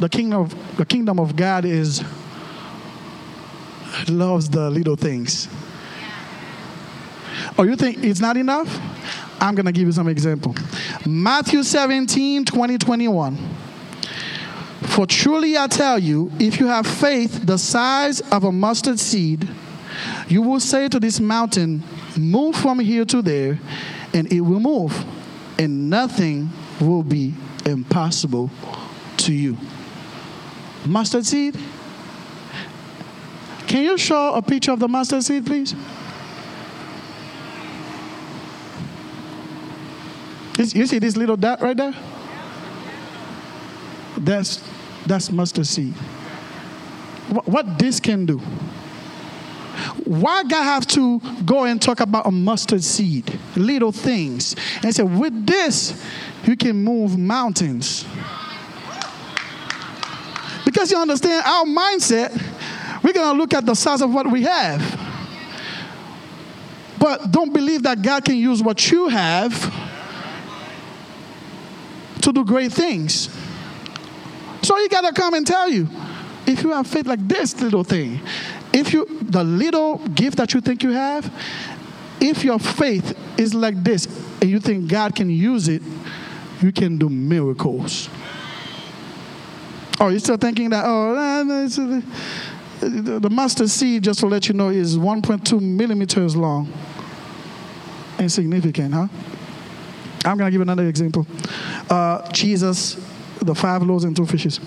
the 0.00 0.10
kingdom 0.10 0.42
of, 0.42 0.76
the 0.76 0.84
kingdom 0.84 1.18
of 1.18 1.34
God 1.34 1.64
is 1.64 2.04
loves 4.06 4.50
the 4.50 4.68
little 4.68 4.96
things. 4.96 5.48
Oh, 7.56 7.62
you 7.62 7.74
think 7.74 8.04
it's 8.04 8.20
not 8.20 8.36
enough? 8.36 8.68
I'm 9.40 9.54
going 9.54 9.64
to 9.64 9.72
give 9.72 9.86
you 9.86 9.92
some 9.92 10.08
example. 10.08 10.54
Matthew 11.06 11.62
17, 11.62 12.44
20, 12.44 12.76
21. 12.76 13.59
For 14.90 15.06
truly 15.06 15.56
I 15.56 15.66
tell 15.66 15.98
you, 15.98 16.30
if 16.38 16.60
you 16.60 16.66
have 16.66 16.86
faith 16.86 17.46
the 17.46 17.58
size 17.58 18.20
of 18.32 18.44
a 18.44 18.52
mustard 18.52 18.98
seed, 18.98 19.48
you 20.28 20.42
will 20.42 20.60
say 20.60 20.88
to 20.88 21.00
this 21.00 21.20
mountain, 21.20 21.82
Move 22.16 22.56
from 22.56 22.78
here 22.80 23.04
to 23.04 23.22
there, 23.22 23.58
and 24.12 24.30
it 24.32 24.40
will 24.40 24.60
move, 24.60 25.04
and 25.58 25.88
nothing 25.88 26.50
will 26.80 27.02
be 27.02 27.34
impossible 27.64 28.50
to 29.18 29.32
you 29.32 29.56
mustard 30.86 31.26
seed? 31.26 31.58
Can 33.66 33.84
you 33.84 33.98
show 33.98 34.34
a 34.34 34.42
picture 34.42 34.72
of 34.72 34.80
the 34.80 34.88
mustard 34.88 35.22
seed, 35.22 35.46
please? 35.46 35.74
You 40.58 40.86
see 40.86 40.98
this 40.98 41.16
little 41.16 41.36
dot 41.36 41.62
right 41.62 41.76
there? 41.76 41.94
That's, 44.18 44.62
that's 45.10 45.32
mustard 45.32 45.66
seed. 45.66 45.92
What, 47.30 47.48
what 47.48 47.78
this 47.78 47.98
can 47.98 48.26
do? 48.26 48.38
Why 50.04 50.44
God 50.44 50.62
have 50.62 50.86
to 50.88 51.20
go 51.44 51.64
and 51.64 51.82
talk 51.82 51.98
about 51.98 52.26
a 52.26 52.30
mustard 52.30 52.84
seed, 52.84 53.38
little 53.56 53.90
things, 53.90 54.54
and 54.84 54.94
say, 54.94 55.02
with 55.02 55.46
this, 55.46 56.04
you 56.44 56.56
can 56.56 56.76
move 56.76 57.18
mountains. 57.18 58.06
Because 60.64 60.92
you 60.92 60.98
understand 60.98 61.44
our 61.44 61.64
mindset, 61.64 62.30
we're 63.02 63.12
going 63.12 63.34
to 63.34 63.38
look 63.38 63.52
at 63.52 63.66
the 63.66 63.74
size 63.74 64.02
of 64.02 64.14
what 64.14 64.30
we 64.30 64.44
have. 64.44 64.80
But 67.00 67.32
don't 67.32 67.52
believe 67.52 67.82
that 67.82 68.00
God 68.02 68.24
can 68.24 68.36
use 68.36 68.62
what 68.62 68.92
you 68.92 69.08
have 69.08 69.52
to 72.20 72.32
do 72.32 72.44
great 72.44 72.72
things. 72.72 73.28
So 74.70 74.76
he 74.76 74.86
got 74.86 75.00
to 75.00 75.12
come 75.12 75.34
and 75.34 75.44
tell 75.44 75.68
you 75.68 75.88
if 76.46 76.62
you 76.62 76.70
have 76.70 76.86
faith 76.86 77.04
like 77.04 77.26
this 77.26 77.60
little 77.60 77.82
thing, 77.82 78.20
if 78.72 78.92
you, 78.92 79.04
the 79.20 79.42
little 79.42 79.98
gift 80.14 80.36
that 80.36 80.54
you 80.54 80.60
think 80.60 80.84
you 80.84 80.92
have, 80.92 81.28
if 82.20 82.44
your 82.44 82.60
faith 82.60 83.18
is 83.36 83.52
like 83.52 83.82
this 83.82 84.06
and 84.40 84.48
you 84.48 84.60
think 84.60 84.88
God 84.88 85.16
can 85.16 85.28
use 85.28 85.66
it, 85.66 85.82
you 86.60 86.70
can 86.70 86.98
do 86.98 87.08
miracles. 87.08 88.08
Oh, 89.98 90.06
you're 90.06 90.20
still 90.20 90.36
thinking 90.36 90.70
that, 90.70 90.84
oh, 90.86 91.66
the 92.78 93.28
mustard 93.28 93.70
seed, 93.70 94.04
just 94.04 94.20
to 94.20 94.26
let 94.26 94.46
you 94.46 94.54
know, 94.54 94.68
is 94.68 94.96
1.2 94.96 95.60
millimeters 95.60 96.36
long. 96.36 96.72
Insignificant, 98.20 98.94
huh? 98.94 99.08
I'm 100.24 100.38
going 100.38 100.46
to 100.46 100.52
give 100.52 100.60
another 100.60 100.86
example. 100.86 101.26
Uh, 101.90 102.30
Jesus, 102.30 103.09
the 103.44 103.54
five 103.54 103.82
loaves 103.82 104.04
and 104.04 104.16
two 104.16 104.26
fishes. 104.26 104.60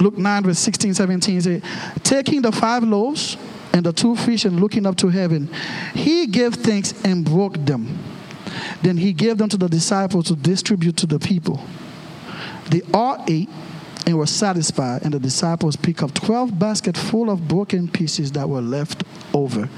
Luke 0.00 0.16
9, 0.16 0.44
verse 0.44 0.58
16, 0.58 0.94
17 0.94 1.40
say, 1.40 1.62
Taking 2.02 2.42
the 2.42 2.52
five 2.52 2.82
loaves 2.84 3.36
and 3.72 3.84
the 3.84 3.92
two 3.92 4.16
fish 4.16 4.44
and 4.44 4.60
looking 4.60 4.86
up 4.86 4.96
to 4.96 5.08
heaven, 5.08 5.48
he 5.94 6.26
gave 6.26 6.54
thanks 6.54 6.94
and 7.04 7.24
broke 7.24 7.54
them. 7.64 7.98
Then 8.82 8.96
he 8.96 9.12
gave 9.12 9.38
them 9.38 9.48
to 9.48 9.56
the 9.56 9.68
disciples 9.68 10.26
to 10.26 10.36
distribute 10.36 10.96
to 10.98 11.06
the 11.06 11.18
people. 11.18 11.60
They 12.70 12.82
all 12.94 13.24
ate 13.28 13.48
and 14.06 14.16
were 14.16 14.26
satisfied, 14.26 15.02
and 15.02 15.12
the 15.12 15.18
disciples 15.18 15.76
picked 15.76 16.02
up 16.02 16.14
12 16.14 16.58
baskets 16.58 17.00
full 17.00 17.30
of 17.30 17.46
broken 17.46 17.88
pieces 17.88 18.32
that 18.32 18.48
were 18.48 18.60
left 18.60 19.04
over. 19.34 19.68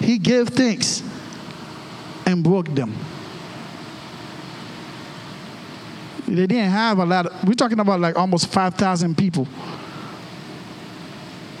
He 0.00 0.18
gave 0.18 0.48
thanks 0.48 1.02
and 2.26 2.44
broke 2.44 2.74
them. 2.74 2.94
They 6.28 6.46
didn't 6.46 6.70
have 6.70 6.98
a 6.98 7.06
lot. 7.06 7.26
Of, 7.26 7.48
we're 7.48 7.54
talking 7.54 7.80
about 7.80 8.00
like 8.00 8.16
almost 8.16 8.48
5,000 8.48 9.16
people. 9.16 9.48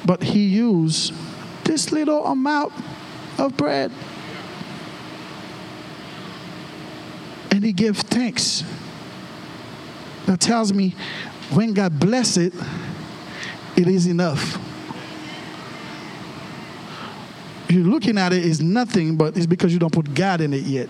But 0.04 0.22
he 0.22 0.46
used 0.46 1.14
this 1.64 1.90
little 1.90 2.24
amount 2.26 2.72
of 3.38 3.56
bread. 3.56 3.90
And 7.50 7.64
he 7.64 7.72
gave 7.72 7.96
thanks 7.96 8.62
that 10.26 10.40
tells 10.40 10.72
me 10.72 10.94
when 11.50 11.72
God 11.72 11.98
bless 11.98 12.36
it, 12.36 12.52
it 13.76 13.88
is 13.88 14.06
enough. 14.06 14.58
You're 17.70 17.84
looking 17.84 18.18
at 18.18 18.32
it 18.32 18.44
is 18.44 18.60
nothing, 18.60 19.16
but 19.16 19.36
it's 19.36 19.46
because 19.46 19.72
you 19.72 19.78
don't 19.78 19.92
put 19.92 20.14
God 20.14 20.40
in 20.40 20.52
it 20.52 20.64
yet. 20.64 20.88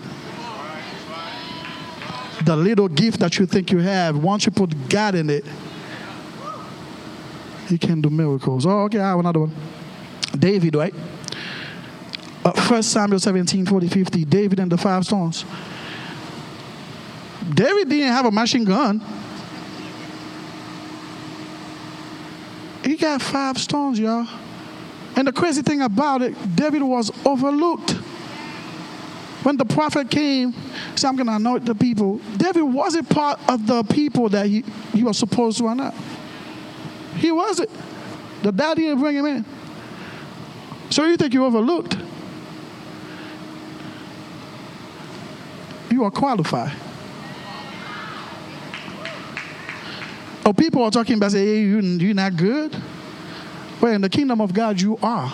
The 2.49 2.55
little 2.55 2.87
gift 2.87 3.19
that 3.19 3.37
you 3.37 3.45
think 3.45 3.71
you 3.71 3.77
have, 3.77 4.17
once 4.17 4.47
you 4.47 4.51
put 4.51 4.89
God 4.89 5.13
in 5.13 5.29
it, 5.29 5.45
He 7.67 7.77
can 7.77 8.01
do 8.01 8.09
miracles. 8.09 8.65
Oh, 8.65 8.85
okay, 8.85 8.97
I 8.97 9.09
have 9.09 9.19
another 9.19 9.41
one. 9.41 9.55
David, 10.35 10.73
right? 10.75 10.95
Uh, 12.43 12.51
1 12.67 12.81
Samuel 12.81 13.19
17, 13.19 13.67
40, 13.67 13.87
50. 13.87 14.25
David 14.25 14.59
and 14.59 14.71
the 14.71 14.79
five 14.79 15.05
stones. 15.05 15.45
David 17.53 17.87
didn't 17.87 18.13
have 18.13 18.25
a 18.25 18.31
machine 18.31 18.63
gun. 18.63 18.99
He 22.83 22.95
got 22.95 23.21
five 23.21 23.59
stones, 23.59 23.99
y'all. 23.99 24.27
And 25.15 25.27
the 25.27 25.31
crazy 25.31 25.61
thing 25.61 25.83
about 25.83 26.23
it, 26.23 26.33
David 26.55 26.81
was 26.81 27.11
overlooked. 27.27 27.98
When 29.43 29.55
the 29.55 29.65
prophet 29.65 30.11
came 30.11 30.53
So 30.95 31.07
I'm 31.07 31.15
going 31.15 31.27
to 31.27 31.35
anoint 31.35 31.65
the 31.65 31.75
people. 31.75 32.17
David 32.37 32.61
wasn't 32.63 33.09
part 33.09 33.39
of 33.49 33.65
the 33.65 33.83
people 33.83 34.29
that 34.29 34.47
he, 34.47 34.63
he 34.93 35.03
was 35.03 35.17
supposed 35.17 35.57
to 35.59 35.67
anoint. 35.67 35.95
He 37.15 37.31
wasn't. 37.31 37.69
The 38.43 38.51
daddy 38.51 38.83
didn't 38.83 38.99
bring 38.99 39.15
him 39.15 39.25
in. 39.25 39.45
So 40.89 41.05
you 41.05 41.17
think 41.17 41.33
you 41.33 41.45
overlooked? 41.45 41.97
You 45.91 46.03
are 46.03 46.11
qualified. 46.11 46.75
Oh, 50.45 50.53
people 50.53 50.83
are 50.83 50.91
talking 50.91 51.15
about, 51.15 51.31
say, 51.31 51.45
hey, 51.45 51.59
you, 51.61 51.79
you're 51.79 52.13
not 52.13 52.35
good. 52.35 52.75
Well, 53.81 53.93
in 53.93 54.01
the 54.01 54.09
kingdom 54.09 54.41
of 54.41 54.53
God, 54.53 54.81
you 54.81 54.97
are. 55.01 55.31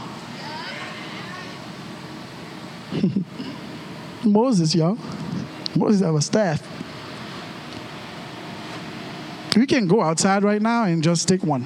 Moses, 4.25 4.75
y'all. 4.75 4.97
Moses 5.75 6.01
have 6.01 6.15
a 6.15 6.21
staff. 6.21 6.61
We 9.55 9.65
can 9.65 9.88
go 9.88 10.01
outside 10.01 10.43
right 10.43 10.61
now 10.61 10.83
and 10.83 11.01
just 11.01 11.27
take 11.27 11.43
one. 11.43 11.63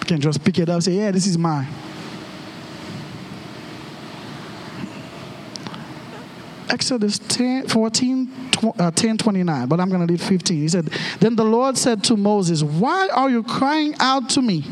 We 0.00 0.06
can 0.06 0.20
just 0.20 0.44
pick 0.44 0.58
it 0.58 0.68
up 0.68 0.82
say, 0.82 0.92
yeah, 0.92 1.10
this 1.10 1.26
is 1.26 1.38
mine. 1.38 1.66
Exodus 6.70 7.18
10, 7.18 7.68
14, 7.68 8.50
uh, 8.78 8.90
10, 8.90 9.18
29, 9.18 9.68
but 9.68 9.80
I'm 9.80 9.88
going 9.88 10.06
to 10.06 10.12
read 10.12 10.20
15. 10.20 10.56
He 10.60 10.68
said, 10.68 10.86
Then 11.18 11.34
the 11.34 11.44
Lord 11.44 11.78
said 11.78 12.04
to 12.04 12.16
Moses, 12.16 12.62
Why 12.62 13.08
are 13.08 13.30
you 13.30 13.42
crying 13.42 13.94
out 13.98 14.28
to 14.30 14.42
me? 14.42 14.64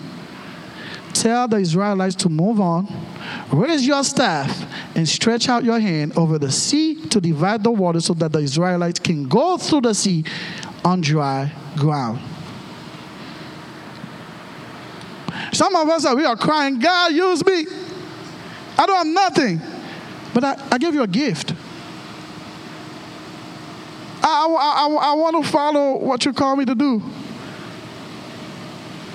Tell 1.15 1.49
the 1.49 1.57
Israelites 1.57 2.15
to 2.17 2.29
move 2.29 2.61
on. 2.61 2.87
Raise 3.53 3.87
your 3.87 4.03
staff 4.03 4.67
and 4.97 5.09
stretch 5.09 5.49
out 5.49 5.63
your 5.63 5.79
hand 5.79 6.17
over 6.19 6.39
the 6.39 6.51
sea 6.51 7.07
to 7.09 7.21
divide 7.21 7.63
the 7.63 7.71
water 7.71 8.01
so 8.01 8.13
that 8.15 8.33
the 8.33 8.41
Israelites 8.41 8.99
can 8.99 9.29
go 9.29 9.57
through 9.57 9.83
the 9.83 9.95
sea 9.95 10.25
on 10.85 11.01
dry 11.01 11.53
ground. 11.77 12.21
Some 15.53 15.77
of 15.77 15.89
us 15.89 16.05
are, 16.05 16.17
we 16.17 16.25
are 16.25 16.37
crying, 16.37 16.79
God, 16.79 17.13
use 17.13 17.45
me. 17.45 17.67
I 18.79 18.87
don't 18.87 18.97
have 18.97 19.07
nothing. 19.07 19.61
But 20.35 20.45
I, 20.45 20.69
I 20.73 20.79
gave 20.79 20.93
you 20.93 21.03
a 21.03 21.07
gift. 21.07 21.55
I, 24.23 24.47
I, 24.47 24.87
I, 24.87 25.11
I 25.11 25.15
want 25.15 25.43
to 25.43 25.51
follow 25.51 25.99
what 25.99 26.25
you 26.25 26.33
call 26.33 26.57
me 26.57 26.65
to 26.65 26.75
do. 26.75 27.03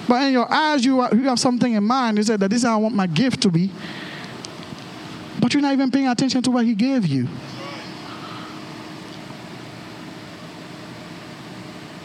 But 0.07 0.23
in 0.23 0.33
your 0.33 0.51
eyes, 0.51 0.83
you, 0.83 1.01
you 1.11 1.23
have 1.23 1.39
something 1.39 1.73
in 1.73 1.83
mind. 1.83 2.17
You 2.17 2.23
said 2.23 2.39
that 2.39 2.49
this 2.49 2.61
is 2.61 2.67
how 2.67 2.73
I 2.73 2.81
want 2.81 2.95
my 2.95 3.07
gift 3.07 3.41
to 3.41 3.49
be. 3.49 3.69
But 5.41 5.54
you're 5.56 5.62
not 5.62 5.73
even 5.73 5.89
paying 5.89 6.08
attention 6.08 6.43
to 6.43 6.51
what 6.51 6.65
He 6.65 6.75
gave 6.75 7.08
you. 7.08 7.27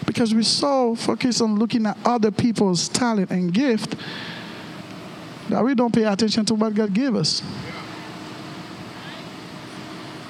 Because 0.07 0.35
we're 0.35 0.43
so 0.43 0.95
focused 0.95 1.43
on 1.43 1.59
looking 1.59 1.85
at 1.85 1.99
other 2.05 2.31
people's 2.31 2.89
talent 2.89 3.31
and 3.31 3.53
gift 3.53 3.95
that 5.51 5.63
we 5.63 5.75
don't 5.75 5.95
pay 5.95 6.05
attention 6.05 6.47
to 6.47 6.55
what 6.55 6.75
God 6.75 6.95
gave 6.95 7.15
us. 7.15 7.43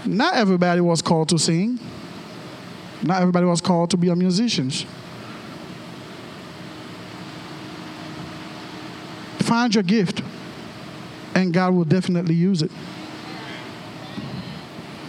Not 0.05 0.35
everybody 0.35 0.81
was 0.81 1.01
called 1.01 1.29
to 1.29 1.38
sing. 1.38 1.79
Not 3.03 3.21
everybody 3.21 3.47
was 3.47 3.61
called 3.61 3.90
to 3.90 3.97
be 3.97 4.09
a 4.09 4.16
musician. 4.16 4.71
Find 9.38 9.73
your 9.73 9.85
gift, 9.85 10.23
and 11.37 11.53
God 11.53 11.75
will 11.75 11.85
definitely 11.85 12.35
use 12.35 12.62
it. 12.62 12.72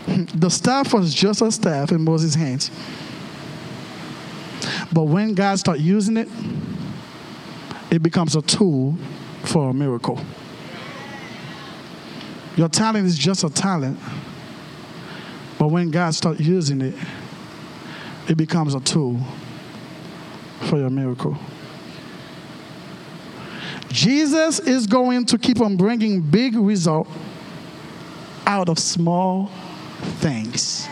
The 0.36 0.50
staff 0.50 0.94
was 0.94 1.14
just 1.14 1.42
a 1.42 1.52
staff 1.52 1.92
in 1.92 2.02
Moses' 2.04 2.34
hands. 2.36 2.72
But 4.92 5.04
when 5.04 5.34
God 5.34 5.60
starts 5.60 5.82
using 5.82 6.18
it, 6.18 6.30
it 7.92 8.02
becomes 8.02 8.36
a 8.36 8.42
tool 8.42 8.98
for 9.44 9.70
a 9.70 9.74
miracle. 9.74 10.20
Your 12.56 12.70
talent 12.70 13.06
is 13.06 13.18
just 13.18 13.44
a 13.44 13.50
talent. 13.50 14.00
But 15.60 15.68
when 15.68 15.92
God 15.92 16.16
starts 16.16 16.40
using 16.40 16.82
it, 16.82 16.96
it 18.28 18.38
becomes 18.38 18.76
a 18.76 18.80
tool 18.80 19.20
for 20.62 20.78
your 20.78 20.90
miracle. 20.90 21.38
Jesus 23.90 24.60
is 24.60 24.88
going 24.88 25.26
to 25.26 25.38
keep 25.38 25.62
on 25.62 25.78
bringing 25.78 26.22
big 26.22 26.56
result 26.56 27.08
out 28.46 28.70
of 28.70 28.80
small 28.80 29.52
things. 30.20 30.88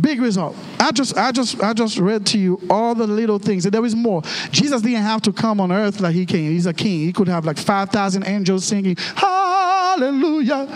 Big 0.00 0.20
result. 0.20 0.56
I 0.78 0.92
just, 0.92 1.16
I 1.16 1.32
just, 1.32 1.62
I 1.62 1.72
just 1.72 1.98
read 1.98 2.26
to 2.26 2.38
you 2.38 2.60
all 2.70 2.94
the 2.94 3.06
little 3.06 3.38
things. 3.38 3.64
And 3.64 3.74
there 3.74 3.84
is 3.84 3.96
more. 3.96 4.22
Jesus 4.50 4.82
didn't 4.82 5.02
have 5.02 5.22
to 5.22 5.32
come 5.32 5.60
on 5.60 5.72
earth 5.72 6.00
like 6.00 6.14
he 6.14 6.24
came. 6.26 6.52
He's 6.52 6.66
a 6.66 6.74
king. 6.74 7.00
He 7.00 7.12
could 7.12 7.28
have 7.28 7.44
like 7.44 7.58
five 7.58 7.90
thousand 7.90 8.24
angels 8.24 8.64
singing 8.64 8.96
Hallelujah. 9.16 10.66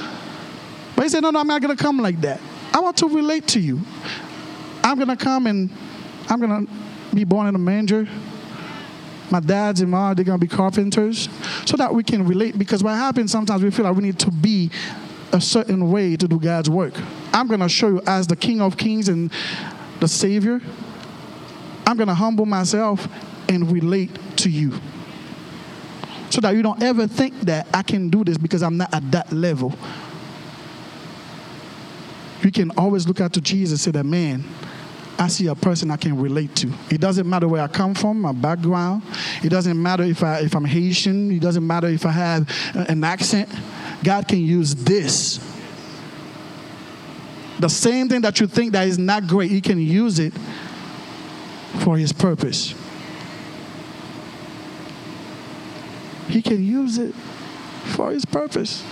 But 0.96 1.02
he 1.02 1.08
said, 1.08 1.20
No, 1.20 1.30
no, 1.30 1.40
I'm 1.40 1.46
not 1.46 1.62
gonna 1.62 1.76
come 1.76 1.98
like 1.98 2.20
that. 2.22 2.40
I 2.74 2.80
want 2.80 2.96
to 2.98 3.08
relate 3.08 3.46
to 3.48 3.60
you. 3.60 3.80
I'm 4.84 4.98
gonna 4.98 5.16
come 5.16 5.46
and 5.46 5.70
I'm 6.28 6.40
gonna 6.40 6.66
be 7.14 7.24
born 7.24 7.46
in 7.46 7.54
a 7.54 7.58
manger. 7.58 8.08
My 9.30 9.40
dad's 9.40 9.80
and 9.80 9.90
mom, 9.90 10.14
they're 10.14 10.24
gonna 10.24 10.38
be 10.38 10.48
carpenters, 10.48 11.28
so 11.64 11.76
that 11.76 11.94
we 11.94 12.02
can 12.02 12.26
relate. 12.26 12.58
Because 12.58 12.82
what 12.82 12.94
happens 12.94 13.32
sometimes 13.32 13.62
we 13.62 13.70
feel 13.70 13.84
like 13.84 13.96
we 13.96 14.02
need 14.02 14.18
to 14.18 14.30
be 14.30 14.70
a 15.32 15.40
certain 15.40 15.90
way 15.90 16.14
to 16.16 16.28
do 16.28 16.38
God's 16.38 16.68
work. 16.70 16.94
I'm 17.32 17.48
going 17.48 17.60
to 17.60 17.68
show 17.68 17.88
you 17.88 18.02
as 18.06 18.26
the 18.26 18.36
King 18.36 18.60
of 18.60 18.76
Kings 18.76 19.08
and 19.08 19.32
the 20.00 20.08
Savior. 20.08 20.60
I'm 21.86 21.96
going 21.96 22.08
to 22.08 22.14
humble 22.14 22.46
myself 22.46 23.08
and 23.48 23.70
relate 23.72 24.10
to 24.38 24.50
you. 24.50 24.78
So 26.30 26.40
that 26.42 26.54
you 26.54 26.62
don't 26.62 26.82
ever 26.82 27.06
think 27.06 27.38
that 27.42 27.66
I 27.74 27.82
can 27.82 28.08
do 28.08 28.24
this 28.24 28.38
because 28.38 28.62
I'm 28.62 28.76
not 28.76 28.92
at 28.94 29.10
that 29.12 29.32
level. 29.32 29.74
You 32.42 32.50
can 32.50 32.70
always 32.72 33.06
look 33.06 33.20
out 33.20 33.32
to 33.34 33.40
Jesus 33.40 33.86
and 33.86 33.94
say 33.94 33.98
that, 33.98 34.04
man, 34.04 34.44
I 35.22 35.28
see 35.28 35.46
a 35.46 35.54
person 35.54 35.92
I 35.92 35.96
can 35.96 36.20
relate 36.20 36.56
to. 36.56 36.72
It 36.90 37.00
doesn't 37.00 37.30
matter 37.30 37.46
where 37.46 37.62
I 37.62 37.68
come 37.68 37.94
from, 37.94 38.20
my 38.20 38.32
background. 38.32 39.04
It 39.44 39.50
doesn't 39.50 39.80
matter 39.80 40.02
if, 40.02 40.24
I, 40.24 40.40
if 40.40 40.56
I'm 40.56 40.64
Haitian. 40.64 41.30
It 41.30 41.40
doesn't 41.40 41.64
matter 41.64 41.86
if 41.86 42.04
I 42.04 42.10
have 42.10 42.50
an 42.74 43.04
accent. 43.04 43.48
God 44.02 44.26
can 44.26 44.40
use 44.40 44.74
this. 44.74 45.38
The 47.60 47.68
same 47.68 48.08
thing 48.08 48.22
that 48.22 48.40
you 48.40 48.48
think 48.48 48.72
that 48.72 48.88
is 48.88 48.98
not 48.98 49.28
great, 49.28 49.52
He 49.52 49.60
can 49.60 49.78
use 49.78 50.18
it 50.18 50.34
for 51.84 51.96
His 51.96 52.12
purpose. 52.12 52.74
He 56.26 56.42
can 56.42 56.64
use 56.64 56.98
it 56.98 57.14
for 57.94 58.10
His 58.10 58.24
purpose. 58.24 58.82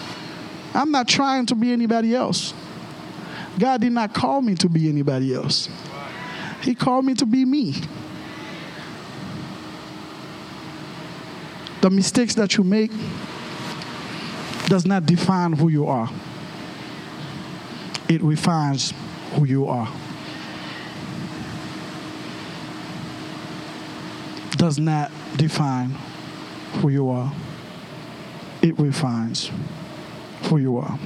I'm 0.75 0.93
not 0.93 1.09
trying 1.09 1.47
to 1.47 1.57
be 1.57 1.73
anybody 1.73 2.15
else. 2.15 2.55
God 3.59 3.81
did 3.81 3.91
not 3.91 4.15
call 4.15 4.41
me 4.41 4.55
to 4.55 4.69
be 4.69 4.89
anybody 4.89 5.35
else. 5.35 5.69
He 6.63 6.75
called 6.75 7.05
me 7.05 7.15
to 7.15 7.27
be 7.27 7.45
me. 7.45 7.75
The 11.81 11.91
mistakes 11.91 12.35
that 12.35 12.57
you 12.57 12.65
make 12.65 12.91
does 14.67 14.85
not 14.85 15.07
define 15.07 15.55
who 15.55 15.69
you 15.69 15.87
are. 15.87 16.11
It 18.09 18.23
refines 18.23 18.93
who 19.33 19.45
you 19.45 19.67
are. 19.67 19.89
Does 24.53 24.79
not 24.79 25.11
define 25.37 25.91
who 26.75 26.91
you 26.91 27.09
are. 27.09 27.33
It 28.61 28.79
refines 28.79 29.51
who 30.45 30.59
you 30.59 30.77
are. 30.77 30.99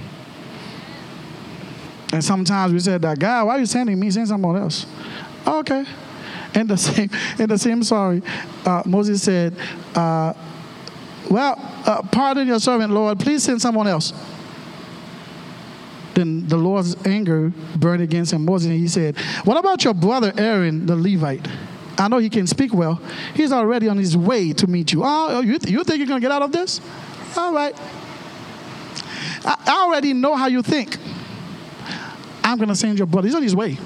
And 2.13 2.25
sometimes 2.25 2.73
we 2.73 2.81
said 2.81 3.03
that, 3.03 3.19
God, 3.19 3.47
why 3.47 3.57
are 3.57 3.61
you 3.61 3.67
sending 3.67 3.99
me? 3.99 4.11
Send 4.11 4.29
someone 4.29 4.57
else. 4.57 4.87
Okay. 5.47 5.85
In 6.55 6.67
the 6.67 6.77
same, 6.79 7.11
in 7.39 7.49
the 7.49 7.59
same 7.59 7.83
story, 7.83 8.23
uh, 8.65 8.83
Moses 8.87 9.23
said, 9.23 9.55
uh, 9.95 10.33
"Well, 11.31 11.57
uh, 11.87 12.03
pardon 12.03 12.47
your 12.47 12.61
servant, 12.61 12.93
Lord. 12.93 13.19
Please 13.19 13.43
send 13.43 13.61
someone 13.61 13.87
else." 13.87 14.13
Then 16.15 16.47
the 16.47 16.57
Lord's 16.57 16.97
anger 17.05 17.53
burned 17.77 18.03
against 18.03 18.33
him. 18.33 18.45
Moses, 18.45 18.71
and 18.71 18.79
he 18.79 18.89
said, 18.89 19.17
"What 19.45 19.57
about 19.57 19.85
your 19.85 19.95
brother 19.95 20.33
Aaron, 20.37 20.87
the 20.87 20.97
Levite? 20.97 21.47
I 21.99 22.09
know 22.09 22.19
he 22.19 22.31
can 22.31 22.47
speak 22.47 22.73
well. 22.73 23.01
He's 23.35 23.53
already 23.53 23.89
on 23.89 23.99
his 23.99 24.17
way 24.17 24.53
to 24.55 24.67
meet 24.67 24.93
you. 24.93 25.03
Oh, 25.05 25.41
you, 25.41 25.59
th- 25.59 25.73
you 25.73 25.85
think 25.85 25.99
you're 25.99 26.09
gonna 26.09 26.21
get 26.21 26.33
out 26.33 26.43
of 26.43 26.51
this? 26.51 26.81
All 27.37 27.53
right. 27.53 27.75
I, 29.45 29.83
already 29.85 30.13
know 30.13 30.35
how 30.35 30.47
you 30.47 30.63
think. 30.63 30.97
I'm 32.43 32.59
gonna 32.59 32.75
send 32.75 32.99
your 32.99 33.07
brother. 33.07 33.27
He's 33.27 33.35
on 33.35 33.43
his 33.43 33.57
way." 33.57 33.79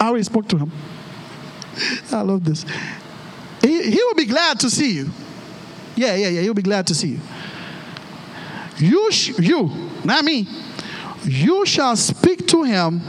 I 0.00 0.08
already 0.08 0.24
spoke 0.24 0.48
to 0.48 0.58
him. 0.58 0.72
I 2.12 2.22
love 2.22 2.44
this. 2.44 2.64
He, 3.62 3.90
he 3.90 4.02
will 4.04 4.14
be 4.14 4.26
glad 4.26 4.60
to 4.60 4.70
see 4.70 4.92
you. 4.92 5.10
Yeah, 5.94 6.14
yeah, 6.14 6.28
yeah. 6.28 6.40
He'll 6.42 6.54
be 6.54 6.62
glad 6.62 6.86
to 6.88 6.94
see 6.94 7.08
you. 7.08 7.20
You, 8.78 9.10
sh- 9.10 9.38
you, 9.38 9.70
not 10.04 10.24
me. 10.24 10.46
You 11.24 11.66
shall 11.66 11.96
speak 11.96 12.46
to 12.48 12.62
him 12.62 13.00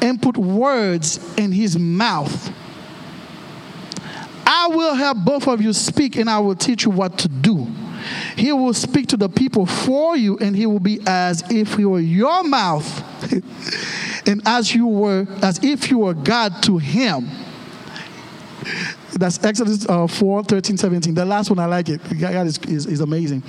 and 0.00 0.20
put 0.20 0.36
words 0.36 1.20
in 1.36 1.52
his 1.52 1.78
mouth. 1.78 2.50
I 4.46 4.68
will 4.68 4.94
have 4.94 5.24
both 5.24 5.46
of 5.46 5.60
you 5.62 5.72
speak, 5.72 6.16
and 6.16 6.28
I 6.28 6.38
will 6.40 6.56
teach 6.56 6.84
you 6.84 6.90
what 6.90 7.18
to 7.18 7.28
do. 7.28 7.68
He 8.36 8.52
will 8.52 8.74
speak 8.74 9.08
to 9.08 9.16
the 9.16 9.28
people 9.28 9.66
for 9.66 10.16
you, 10.16 10.38
and 10.38 10.56
he 10.56 10.66
will 10.66 10.80
be 10.80 11.00
as 11.06 11.44
if 11.50 11.74
he 11.74 11.84
were 11.84 12.00
your 12.00 12.42
mouth, 12.42 12.84
and 14.30 14.40
as 14.46 14.72
you 14.72 14.86
were, 14.86 15.26
as 15.42 15.58
if 15.62 15.90
you 15.90 15.98
were 15.98 16.14
God 16.14 16.62
to 16.62 16.78
him. 16.78 17.28
That's 19.12 19.42
Exodus 19.44 19.84
uh, 19.88 20.06
4, 20.06 20.44
13, 20.44 20.76
17. 20.76 21.14
The 21.14 21.24
last 21.24 21.50
one, 21.50 21.58
I 21.58 21.66
like 21.66 21.88
it. 21.88 22.00
God 22.20 22.46
is, 22.46 22.58
is, 22.58 22.86
is 22.86 23.00
amazing. 23.00 23.42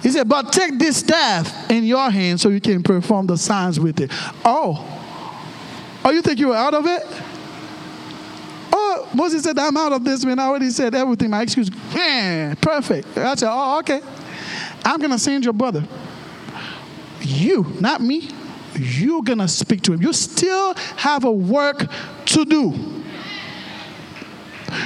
He 0.00 0.10
said, 0.10 0.28
But 0.28 0.52
take 0.52 0.78
this 0.78 0.98
staff 0.98 1.70
in 1.70 1.82
your 1.82 2.08
hand 2.08 2.40
so 2.40 2.50
you 2.50 2.60
can 2.60 2.84
perform 2.84 3.26
the 3.26 3.36
signs 3.36 3.80
with 3.80 4.00
it. 4.00 4.12
Oh, 4.44 4.78
oh, 6.04 6.10
you 6.10 6.22
think 6.22 6.38
you 6.38 6.48
were 6.48 6.56
out 6.56 6.74
of 6.74 6.86
it? 6.86 7.02
Oh, 8.72 9.08
Moses 9.14 9.42
said, 9.42 9.58
I'm 9.58 9.76
out 9.76 9.92
of 9.92 10.04
this, 10.04 10.24
man. 10.24 10.38
I 10.38 10.44
already 10.44 10.70
said 10.70 10.94
everything. 10.94 11.30
My 11.30 11.42
excuse, 11.42 11.70
man, 11.92 12.54
perfect. 12.56 13.18
I 13.18 13.34
said, 13.34 13.50
Oh, 13.50 13.80
okay. 13.80 14.00
I'm 14.84 15.00
going 15.00 15.10
to 15.10 15.18
send 15.18 15.42
your 15.42 15.52
brother. 15.52 15.84
You, 17.20 17.66
not 17.80 18.00
me. 18.00 18.28
You're 18.76 19.22
going 19.22 19.38
to 19.38 19.48
speak 19.48 19.82
to 19.82 19.92
him. 19.92 20.02
You 20.02 20.12
still 20.12 20.74
have 20.96 21.24
a 21.24 21.32
work 21.32 21.86
to 22.26 22.44
do. 22.44 23.02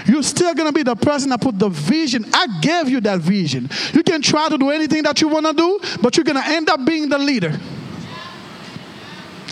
You're 0.07 0.23
still 0.23 0.55
going 0.55 0.69
to 0.69 0.73
be 0.73 0.83
the 0.83 0.97
person 0.97 1.31
that 1.31 1.41
put 1.41 1.59
the 1.59 1.69
vision. 1.69 2.25
I 2.33 2.47
gave 2.61 2.89
you 2.89 3.01
that 3.03 3.21
vision. 3.21 3.71
You 3.93 4.03
can 4.03 4.21
try 4.23 4.49
to 4.49 4.59
do 4.59 4.71
anything 4.71 5.03
that 5.05 5.21
you 5.21 5.29
want 5.29 5.47
to 5.47 5.53
do, 5.53 5.81
but 6.03 6.17
you're 6.17 6.25
going 6.25 6.43
to 6.43 6.49
end 6.49 6.69
up 6.69 6.85
being 6.85 7.09
the 7.09 7.19
leader. 7.19 7.59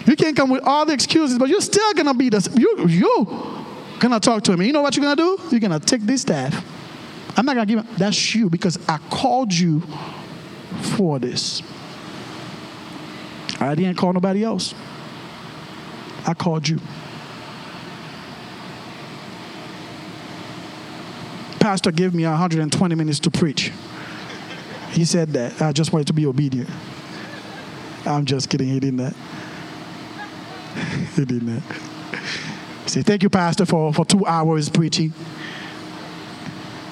You 0.07 0.17
can 0.17 0.35
come 0.35 0.51
with 0.51 0.63
all 0.65 0.85
the 0.85 0.93
excuses, 0.93 1.39
but 1.39 1.49
you're 1.49 1.61
still 1.61 1.95
going 1.95 2.07
to 2.07 2.15
be 2.15 2.29
the 2.29 2.51
you 2.57 2.87
you 2.89 3.27
going 4.01 4.13
to 4.13 4.21
talk 4.21 4.43
to 4.45 4.53
him. 4.53 4.61
You 4.61 4.73
know 4.73 4.83
what 4.83 4.97
you're 4.97 5.05
going 5.05 5.17
to 5.17 5.37
do? 5.37 5.49
You're 5.51 5.61
going 5.61 5.79
to 5.79 5.85
take 5.85 6.03
this 6.03 6.23
staff. 6.23 6.63
I'm 7.37 7.47
not 7.47 7.55
going 7.55 7.67
to 7.67 7.75
give 7.75 7.85
him 7.85 7.95
that's 7.97 8.35
you 8.35 8.51
because 8.51 8.79
I 8.89 8.99
called 9.11 9.53
you 9.53 9.83
for 10.97 11.19
this. 11.19 11.63
I 13.71 13.75
didn't 13.75 13.97
call 13.97 14.13
nobody 14.13 14.45
else. 14.45 14.75
I 16.27 16.35
called 16.35 16.69
you. 16.69 16.81
pastor 21.65 21.91
gave 21.91 22.13
me 22.13 22.25
120 22.25 22.95
minutes 22.95 23.19
to 23.21 23.31
preach. 23.31 23.73
He 24.91 25.07
said 25.07 25.31
that. 25.33 25.63
I 25.63 25.73
just 25.73 25.95
wanted 25.95 26.09
to 26.09 26.13
be 26.13 26.27
obedient. 26.27 26.69
I'm 28.05 28.27
just 28.27 28.51
kidding. 28.51 28.69
He 28.69 28.79
didn't 28.79 28.99
that. 28.99 29.17
he 31.17 31.25
didn't 31.25 31.47
that. 31.47 31.63
Said, 32.85 33.07
Thank 33.07 33.23
you, 33.23 33.31
Pastor, 33.31 33.65
for, 33.65 33.95
for 33.95 34.05
two 34.05 34.27
hours 34.27 34.69
preaching. 34.69 35.15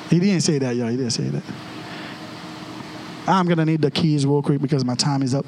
He 0.08 0.18
didn't 0.18 0.40
say 0.40 0.58
that, 0.58 0.74
y'all. 0.74 0.88
He 0.88 0.96
didn't 0.96 1.12
say 1.12 1.24
that. 1.24 1.42
I'm 3.26 3.44
going 3.44 3.58
to 3.58 3.66
need 3.66 3.82
the 3.82 3.90
keys 3.90 4.24
real 4.24 4.40
quick 4.40 4.62
because 4.62 4.86
my 4.86 4.94
time 4.94 5.22
is 5.22 5.34
up. 5.34 5.44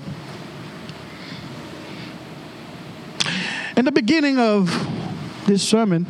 In 3.76 3.84
the 3.84 3.92
beginning 3.92 4.38
of 4.38 4.70
this 5.46 5.66
sermon, 5.66 6.06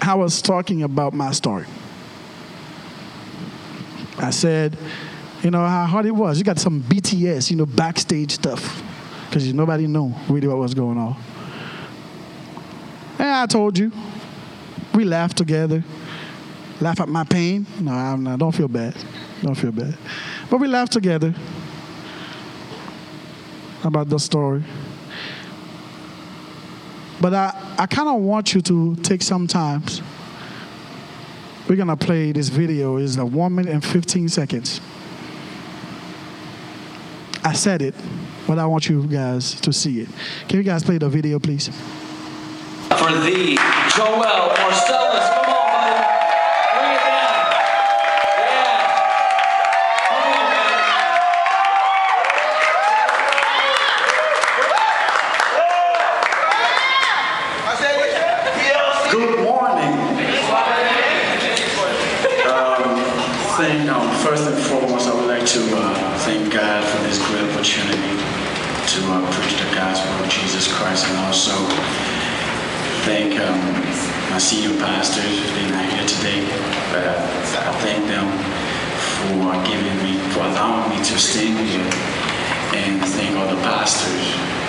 I 0.00 0.14
was 0.14 0.40
talking 0.40 0.84
about 0.84 1.12
my 1.12 1.32
story. 1.32 1.66
I 4.18 4.30
said, 4.30 4.78
you 5.42 5.50
know, 5.50 5.66
how 5.66 5.84
hard 5.86 6.06
it 6.06 6.12
was. 6.12 6.38
You 6.38 6.44
got 6.44 6.60
some 6.60 6.80
BTS, 6.82 7.50
you 7.50 7.56
know, 7.56 7.66
backstage 7.66 8.32
stuff, 8.32 8.82
because 9.26 9.52
nobody 9.52 9.88
knew 9.88 10.14
really 10.28 10.46
what 10.46 10.58
was 10.58 10.74
going 10.74 10.96
on. 10.96 11.16
And 13.18 13.28
I 13.28 13.46
told 13.46 13.76
you, 13.76 13.90
we 14.94 15.04
laughed 15.04 15.36
together. 15.36 15.82
Laugh 16.80 17.00
at 17.00 17.08
my 17.08 17.24
pain? 17.24 17.66
No, 17.80 17.90
I'm 17.90 18.22
not. 18.22 18.38
Don't 18.38 18.54
feel 18.54 18.68
bad. 18.68 18.94
Don't 19.42 19.56
feel 19.56 19.72
bad. 19.72 19.98
But 20.48 20.58
we 20.58 20.68
laughed 20.68 20.92
together 20.92 21.34
about 23.82 24.08
the 24.08 24.18
story. 24.18 24.62
But 27.20 27.34
I, 27.34 27.74
I 27.78 27.86
kind 27.86 28.08
of 28.08 28.20
want 28.20 28.54
you 28.54 28.60
to 28.62 28.96
take 28.96 29.22
some 29.22 29.46
time. 29.46 29.82
We're 31.68 31.76
going 31.76 31.88
to 31.88 31.96
play 31.96 32.32
this 32.32 32.48
video. 32.48 32.96
It's 32.96 33.16
a 33.16 33.26
1 33.26 33.54
minute 33.54 33.72
and 33.72 33.84
15 33.84 34.28
seconds. 34.28 34.80
I 37.44 37.52
said 37.52 37.82
it, 37.82 37.94
but 38.46 38.58
I 38.58 38.66
want 38.66 38.88
you 38.88 39.06
guys 39.06 39.60
to 39.60 39.72
see 39.72 40.00
it. 40.00 40.08
Can 40.48 40.58
you 40.58 40.62
guys 40.62 40.82
play 40.82 40.98
the 40.98 41.08
video, 41.08 41.38
please? 41.38 41.68
For 41.68 43.12
thee, 43.20 43.56
Joel 43.94 44.18
Marcellus. 44.18 45.37
Also 71.28 71.52
thank 73.04 73.36
um, 73.38 73.60
my 74.32 74.38
senior 74.38 74.72
pastors. 74.80 75.44
They're 75.52 75.70
not 75.70 75.84
here 75.92 76.06
today, 76.08 76.40
but 76.88 77.04
I, 77.04 77.12
thank 77.84 78.08
them 78.08 78.32
for 79.12 79.52
giving 79.68 79.92
me, 80.02 80.16
for 80.32 80.40
allowing 80.40 80.88
me 80.88 80.96
to 81.04 81.18
stand 81.18 81.60
here 81.68 81.84
and 82.80 83.04
thank 83.04 83.36
all 83.36 83.44
the 83.54 83.60
pastors 83.60 84.08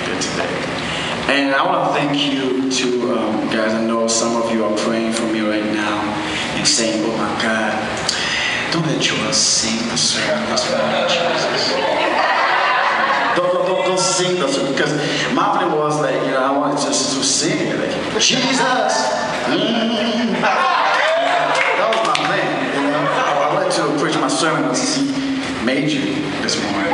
here 0.03 0.19
today. 0.19 0.51
And 1.31 1.55
I 1.55 1.63
want 1.65 1.87
to 1.87 1.93
thank 1.97 2.19
you 2.19 2.69
to 2.69 2.87
um, 3.17 3.47
guys. 3.47 3.73
I 3.73 3.79
know 3.85 4.09
some 4.09 4.35
of 4.35 4.51
you 4.51 4.65
are 4.65 4.75
praying 4.79 5.13
for 5.13 5.27
me 5.31 5.39
right 5.39 5.63
now 5.63 6.01
and 6.57 6.67
saying, 6.67 7.05
"Oh 7.07 7.15
my 7.15 7.41
God, 7.41 7.71
don't 8.73 8.85
let 8.85 8.99
Joel 9.01 9.31
sing 9.31 9.79
the 9.87 9.95
Jesus." 9.95 10.27
Don't, 13.39 13.53
don't, 13.53 13.65
don't, 13.67 13.85
don't 13.85 13.97
sing 13.97 14.35
sermon 14.35 14.57
because 14.73 14.91
my 15.33 15.47
plan 15.55 15.71
was 15.71 16.01
like, 16.01 16.15
you 16.25 16.31
know, 16.31 16.43
I 16.43 16.57
wanted 16.57 16.81
just 16.81 17.15
to 17.17 17.23
sing 17.23 17.67
it, 17.69 17.79
like 17.79 18.21
Jesus. 18.21 18.59
That 18.59 19.47
was 21.87 21.99
my 22.05 22.15
plan. 22.19 22.75
You 22.75 22.81
know, 22.91 22.99
I, 22.99 23.47
I 23.47 23.53
wanted 23.53 23.71
to 23.77 23.83
preach 24.03 24.17
my 24.19 24.27
sermon 24.27 24.65
on 24.65 24.75
C 24.75 25.07
major 25.63 26.01
this 26.43 26.61
morning. 26.61 26.91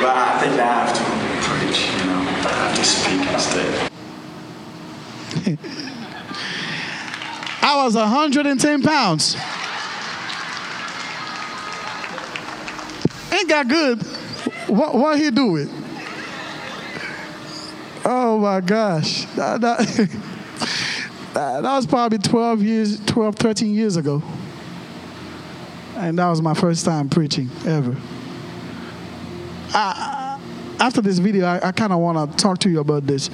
But 0.00 0.16
I 0.16 0.38
think 0.40 0.54
I 0.58 0.64
have 0.64 0.92
to 0.96 1.02
preach, 1.44 1.92
you 1.92 2.06
know. 2.06 2.20
I 2.48 2.50
have 2.64 2.74
to 2.78 2.84
speak 2.84 3.20
instead. 3.30 3.90
I 7.60 7.84
was 7.84 7.94
110 7.94 8.82
pounds. 8.82 9.36
Ain't 13.38 13.48
got 13.48 13.68
good. 13.68 14.02
What, 14.68 14.94
what 14.94 15.18
he 15.18 15.30
do 15.30 15.56
it? 15.56 15.68
Oh 18.04 18.38
my 18.40 18.60
gosh. 18.60 19.24
That, 19.36 19.60
that, 19.60 20.10
that 21.34 21.62
was 21.62 21.86
probably 21.86 22.18
12 22.18 22.62
years, 22.62 23.04
12, 23.06 23.36
13 23.36 23.74
years 23.74 23.96
ago. 23.96 24.22
And 25.96 26.18
that 26.18 26.28
was 26.28 26.42
my 26.42 26.54
first 26.54 26.84
time 26.84 27.08
preaching 27.08 27.50
ever. 27.66 27.96
I, 29.74 30.40
after 30.80 31.00
this 31.00 31.18
video, 31.18 31.46
I, 31.46 31.68
I 31.68 31.72
kind 31.72 31.92
of 31.92 31.98
want 31.98 32.30
to 32.30 32.36
talk 32.36 32.58
to 32.60 32.70
you 32.70 32.80
about 32.80 33.06
this 33.06 33.30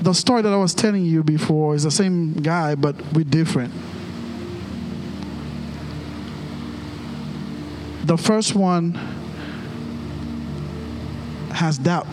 the 0.00 0.12
story 0.12 0.42
that 0.42 0.52
I 0.52 0.56
was 0.56 0.74
telling 0.74 1.04
you 1.04 1.22
before 1.22 1.74
is 1.74 1.82
the 1.82 1.90
same 1.90 2.34
guy, 2.34 2.74
but 2.74 2.94
we're 3.12 3.24
different. 3.24 3.72
The 8.08 8.16
first 8.16 8.54
one 8.54 8.94
has 11.52 11.76
doubt. 11.76 12.06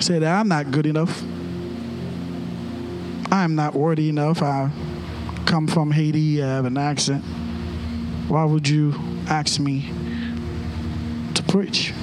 Said, 0.00 0.24
I'm 0.24 0.48
not 0.48 0.72
good 0.72 0.86
enough. 0.86 1.22
I'm 3.30 3.54
not 3.54 3.74
worthy 3.74 4.08
enough. 4.08 4.42
I 4.42 4.72
come 5.46 5.68
from 5.68 5.92
Haiti, 5.92 6.42
I 6.42 6.48
have 6.48 6.64
an 6.64 6.76
accent. 6.76 7.22
Why 8.26 8.44
would 8.44 8.66
you 8.66 8.96
ask 9.28 9.60
me 9.60 9.92
to 11.34 11.42
preach? 11.44 11.94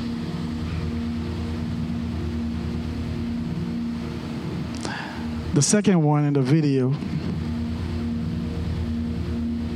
The 5.54 5.62
second 5.62 6.02
one 6.02 6.24
in 6.24 6.32
the 6.32 6.42
video 6.42 6.96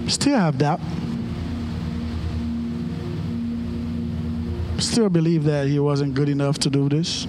Still 0.07 0.37
have 0.37 0.57
doubt. 0.57 0.79
Still 4.77 5.09
believe 5.09 5.43
that 5.45 5.67
he 5.67 5.79
wasn't 5.79 6.13
good 6.13 6.29
enough 6.29 6.59
to 6.59 6.69
do 6.69 6.89
this. 6.89 7.27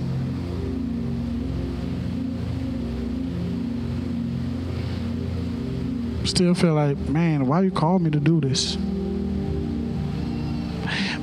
Still 6.25 6.55
feel 6.55 6.75
like, 6.75 6.99
man, 7.09 7.47
why 7.47 7.63
you 7.63 7.71
call 7.71 8.01
me 8.01 8.11
to 8.11 8.19
do 8.19 8.41
this? 8.41 8.77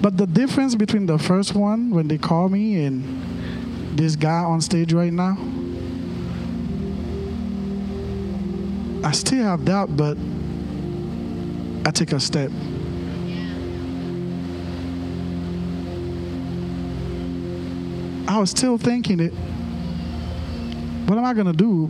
But 0.01 0.17
the 0.17 0.26
difference 0.26 0.76
between 0.76 1.05
the 1.05 1.17
first 1.17 1.55
one 1.55 1.91
when 1.91 2.07
they 2.07 2.17
call 2.17 2.49
me 2.49 2.84
and 2.86 3.97
this 3.97 4.15
guy 4.15 4.43
on 4.43 4.61
stage 4.61 4.91
right 4.93 5.13
now, 5.13 5.38
I 9.05 9.11
still 9.11 9.43
have 9.43 9.65
doubt, 9.65 9.95
but 9.95 10.17
I 11.86 11.91
take 11.91 12.13
a 12.13 12.19
step. 12.19 12.51
I 18.28 18.39
was 18.39 18.49
still 18.49 18.78
thinking 18.78 19.19
it. 19.19 19.34
What 21.07 21.17
am 21.17 21.26
I 21.26 21.34
going 21.34 21.47
to 21.47 21.53
do? 21.53 21.89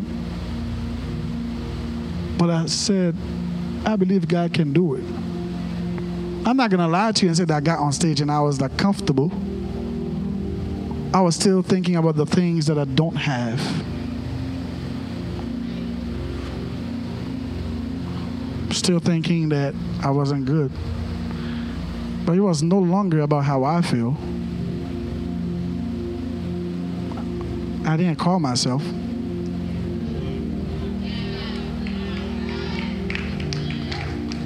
But 2.38 2.50
I 2.50 2.66
said, 2.66 3.16
I 3.86 3.96
believe 3.96 4.28
God 4.28 4.54
can 4.54 4.74
do 4.74 4.96
it. 4.96 5.04
I'm 6.46 6.58
not 6.58 6.72
going 6.72 6.80
to 6.80 6.88
lie 6.88 7.12
to 7.12 7.22
you 7.26 7.30
and 7.30 7.38
say 7.38 7.46
that 7.46 7.56
I 7.56 7.62
got 7.62 7.80
on 7.80 7.94
stage 7.94 8.20
and 8.20 8.32
I 8.32 8.42
was 8.42 8.60
like 8.60 8.78
comfortable. 8.78 9.32
I 11.14 11.22
was 11.22 11.36
still 11.36 11.62
thinking 11.62 11.96
about 11.96 12.16
the 12.16 12.26
things 12.26 12.66
that 12.66 12.78
I 12.78 12.86
don't 12.86 13.16
have. 13.16 13.60
Still 18.76 19.00
thinking 19.00 19.50
that 19.50 19.76
I 20.02 20.10
wasn't 20.10 20.46
good. 20.46 20.72
But 22.26 22.38
it 22.38 22.42
was 22.42 22.64
no 22.64 22.80
longer 22.80 23.20
about 23.20 23.44
how 23.44 23.64
I 23.64 23.82
feel. 23.82 24.18
I 27.86 27.98
didn't 27.98 28.16
call 28.16 28.40
myself. 28.40 28.82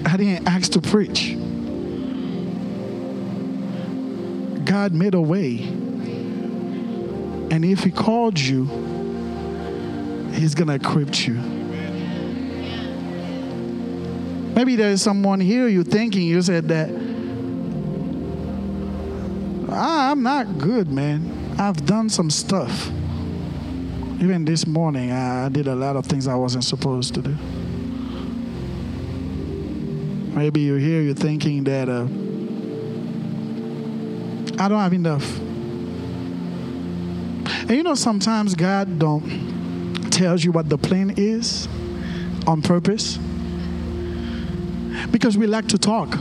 I 0.05 0.17
didn't 0.17 0.47
ask 0.47 0.71
to 0.71 0.81
preach. 0.81 1.35
God 4.65 4.93
made 4.93 5.13
a 5.13 5.21
way. 5.21 5.59
And 7.51 7.63
if 7.63 7.83
He 7.83 7.91
called 7.91 8.39
you, 8.39 8.65
He's 10.33 10.55
going 10.55 10.67
to 10.67 10.75
equip 10.75 11.27
you. 11.27 11.35
Maybe 14.55 14.75
there's 14.75 15.01
someone 15.03 15.39
here 15.39 15.67
you're 15.67 15.83
thinking, 15.83 16.23
you 16.23 16.41
said 16.41 16.69
that, 16.69 16.89
ah, 19.69 20.11
I'm 20.11 20.23
not 20.23 20.57
good, 20.57 20.91
man. 20.91 21.55
I've 21.59 21.85
done 21.85 22.09
some 22.09 22.31
stuff. 22.31 22.89
Even 24.19 24.45
this 24.45 24.65
morning, 24.65 25.11
I 25.11 25.47
did 25.49 25.67
a 25.67 25.75
lot 25.75 25.95
of 25.95 26.07
things 26.07 26.27
I 26.27 26.33
wasn't 26.33 26.63
supposed 26.63 27.13
to 27.13 27.21
do. 27.21 27.35
Maybe 30.35 30.61
you're 30.61 30.79
here, 30.79 31.01
you're 31.01 31.13
thinking 31.13 31.63
that 31.65 31.87
uh, 31.87 32.07
I 34.63 34.67
don't 34.67 34.79
have 34.79 34.93
enough. 34.93 35.37
And 37.61 37.71
you 37.71 37.83
know, 37.83 37.93
sometimes 37.93 38.55
God 38.55 38.97
don't 38.97 40.09
tells 40.09 40.43
you 40.43 40.51
what 40.51 40.67
the 40.67 40.79
plan 40.79 41.13
is 41.15 41.67
on 42.47 42.63
purpose 42.63 43.19
because 45.11 45.37
we 45.37 45.45
like 45.45 45.67
to 45.67 45.77
talk. 45.77 46.17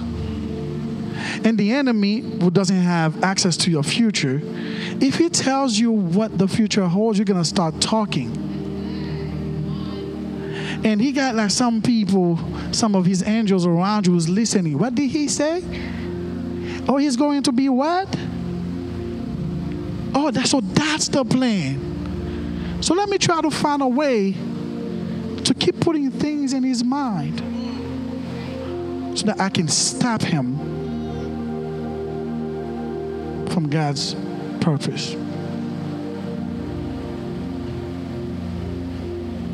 And 1.46 1.56
the 1.56 1.70
enemy 1.70 2.22
who 2.22 2.50
doesn't 2.50 2.74
have 2.74 3.22
access 3.22 3.56
to 3.58 3.70
your 3.70 3.84
future, 3.84 4.40
if 5.00 5.14
he 5.14 5.28
tells 5.28 5.78
you 5.78 5.92
what 5.92 6.36
the 6.36 6.48
future 6.48 6.88
holds, 6.88 7.18
you're 7.18 7.24
gonna 7.24 7.44
start 7.44 7.80
talking. 7.80 8.32
And 10.84 11.00
he 11.00 11.12
got 11.12 11.36
like 11.36 11.52
some 11.52 11.82
people, 11.82 12.40
some 12.72 12.96
of 12.96 13.06
his 13.06 13.22
angels 13.22 13.64
around 13.64 14.08
you 14.08 14.14
who's 14.14 14.28
listening. 14.28 14.76
What 14.76 14.96
did 14.96 15.08
he 15.08 15.28
say? 15.28 15.62
Oh, 16.88 16.96
he's 16.96 17.16
going 17.16 17.44
to 17.44 17.52
be 17.52 17.68
what? 17.68 18.08
Oh, 20.16 20.32
so 20.42 20.60
that's 20.60 21.06
the 21.06 21.24
plan. 21.24 22.82
So 22.82 22.92
let 22.92 23.08
me 23.08 23.18
try 23.18 23.40
to 23.40 23.52
find 23.52 23.82
a 23.82 23.88
way 23.88 24.32
to 25.44 25.54
keep 25.54 25.78
putting 25.78 26.10
things 26.10 26.52
in 26.52 26.64
his 26.64 26.82
mind 26.82 27.38
so 29.16 29.26
that 29.26 29.40
I 29.40 29.48
can 29.48 29.68
stop 29.68 30.22
him 30.22 30.65
from 33.56 33.70
God's 33.70 34.14
purpose. 34.60 35.14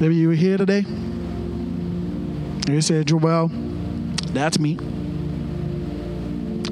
Maybe 0.00 0.16
you 0.16 0.26
were 0.26 0.34
here 0.34 0.56
today 0.58 0.80
and 0.80 2.68
you 2.68 2.80
said, 2.80 3.06
Joel, 3.06 3.46
that's 4.32 4.58
me. 4.58 4.76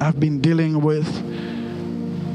I've 0.01 0.19
been 0.19 0.41
dealing 0.41 0.81
with 0.81 1.05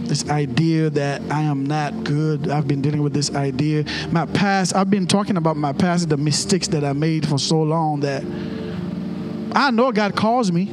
this 0.08 0.30
idea 0.30 0.88
that 0.88 1.20
I 1.30 1.42
am 1.42 1.66
not 1.66 2.02
good. 2.02 2.48
I've 2.48 2.66
been 2.66 2.80
dealing 2.80 3.02
with 3.02 3.12
this 3.12 3.34
idea. 3.34 3.84
My 4.12 4.24
past, 4.24 4.74
I've 4.74 4.88
been 4.88 5.06
talking 5.06 5.36
about 5.36 5.58
my 5.58 5.74
past, 5.74 6.08
the 6.08 6.16
mistakes 6.16 6.68
that 6.68 6.84
I 6.84 6.94
made 6.94 7.28
for 7.28 7.38
so 7.38 7.60
long 7.60 8.00
that 8.00 8.24
I 9.54 9.70
know 9.70 9.92
God 9.92 10.16
calls 10.16 10.50
me. 10.50 10.70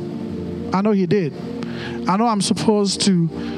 I 0.71 0.82
know 0.82 0.91
He 0.91 1.07
did. 1.07 1.34
I 2.07 2.15
know 2.15 2.28
I'm 2.28 2.39
supposed 2.39 3.01
to 3.01 3.53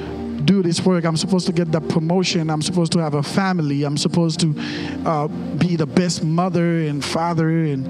do 0.45 0.61
this 0.61 0.85
work. 0.85 1.03
I'm 1.05 1.17
supposed 1.17 1.47
to 1.47 1.53
get 1.53 1.71
that 1.71 1.87
promotion. 1.89 2.49
I'm 2.49 2.61
supposed 2.61 2.91
to 2.93 2.99
have 2.99 3.15
a 3.15 3.23
family. 3.23 3.83
I'm 3.83 3.97
supposed 3.97 4.39
to 4.41 4.53
uh, 5.05 5.27
be 5.27 5.75
the 5.75 5.87
best 5.87 6.23
mother 6.23 6.79
and 6.81 7.03
father. 7.03 7.49
And 7.49 7.85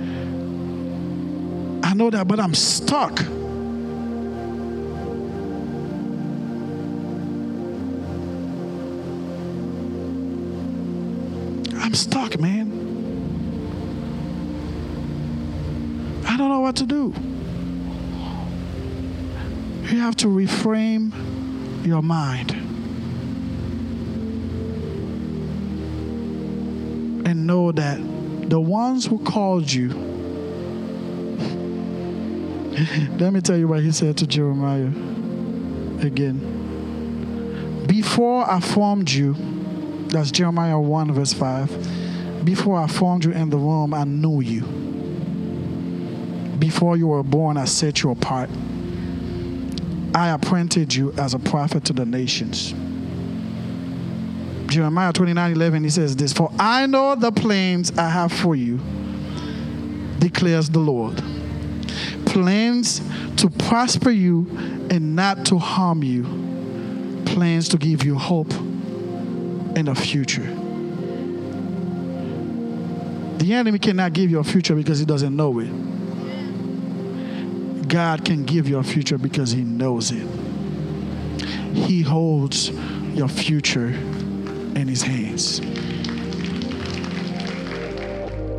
I 1.86 1.94
know 1.94 2.10
that, 2.10 2.28
but 2.28 2.40
I'm 2.40 2.54
stuck. 2.54 3.22
I'm 11.78 11.94
stuck, 11.94 12.40
man. 12.40 12.72
I 16.28 16.38
don't 16.38 16.50
know 16.50 16.62
what 16.62 16.78
to 16.78 16.86
do. 16.86 17.14
You 19.92 20.00
have 20.02 20.16
to 20.18 20.28
reframe 20.28 21.35
your 21.86 22.02
mind 22.02 22.52
and 27.26 27.48
know 27.48 27.72
that 27.72 27.98
the 28.50 28.60
ones 28.60 29.06
who 29.06 29.18
called 29.20 29.72
you, 29.72 29.90
let 33.18 33.34
me 33.34 33.42
tell 33.42 33.58
you 33.58 33.68
what 33.68 33.82
he 33.82 33.92
said 33.92 34.18
to 34.18 34.28
Jeremiah 34.28 34.92
again. 36.06 37.84
Before 37.88 38.50
I 38.50 38.60
formed 38.60 39.10
you, 39.10 39.36
that's 40.08 40.32
Jeremiah 40.32 40.80
1, 40.80 41.14
verse 41.14 41.34
5. 41.34 42.46
Before 42.46 42.78
I 42.78 42.88
formed 42.88 43.26
you 43.26 43.32
in 43.32 43.50
the 43.50 43.58
womb, 43.58 43.94
I 43.94 44.04
knew 44.04 44.42
you. 44.42 44.62
Before 46.58 46.96
you 46.96 47.08
were 47.08 47.24
born, 47.24 47.58
I 47.58 47.66
set 47.66 48.04
you 48.04 48.12
apart. 48.12 48.50
I 50.16 50.30
appointed 50.30 50.96
you 50.96 51.12
as 51.18 51.34
a 51.34 51.40
prophet 51.40 51.84
to 51.86 51.94
the 51.94 52.06
nations. 52.06 52.74
Jeremiah 54.72 55.12
29 55.12 55.52
11, 55.52 55.84
he 55.84 55.90
says 55.90 56.16
this 56.16 56.32
For 56.32 56.50
I 56.58 56.86
know 56.86 57.16
the 57.16 57.34
plans 57.34 57.92
I 57.98 58.08
have 58.08 58.32
for 58.32 58.56
you, 58.56 58.80
declares 60.20 60.70
the 60.70 60.80
Lord. 60.80 61.22
Plans 62.26 63.02
to 63.36 63.50
prosper 63.50 64.10
you 64.10 64.48
and 64.90 65.18
not 65.18 65.46
to 65.48 65.58
harm 65.58 66.02
you, 66.02 66.24
plans 67.26 67.68
to 67.70 67.78
give 67.78 68.06
you 68.06 68.16
hope 68.16 68.54
in 68.54 69.84
the 69.88 69.96
future. 69.96 70.50
The 73.40 73.54
enemy 73.54 73.80
cannot 73.80 74.14
give 74.14 74.32
you 74.32 74.40
a 74.40 74.46
future 74.46 74.76
because 74.76 74.98
he 74.98 75.06
doesn't 75.06 75.36
know 75.36 75.60
it. 75.60 75.95
God 77.88 78.26
can 78.26 78.46
give 78.46 78.68
you 78.68 78.80
a 78.80 78.84
future 78.84 79.18
because 79.18 79.52
He 79.52 79.62
knows 79.62 80.12
it. 80.12 80.28
He 81.74 82.02
holds 82.02 82.70
your 83.14 83.28
future 83.28 83.88
in 83.88 84.88
His 84.88 85.02
hands. 85.02 85.60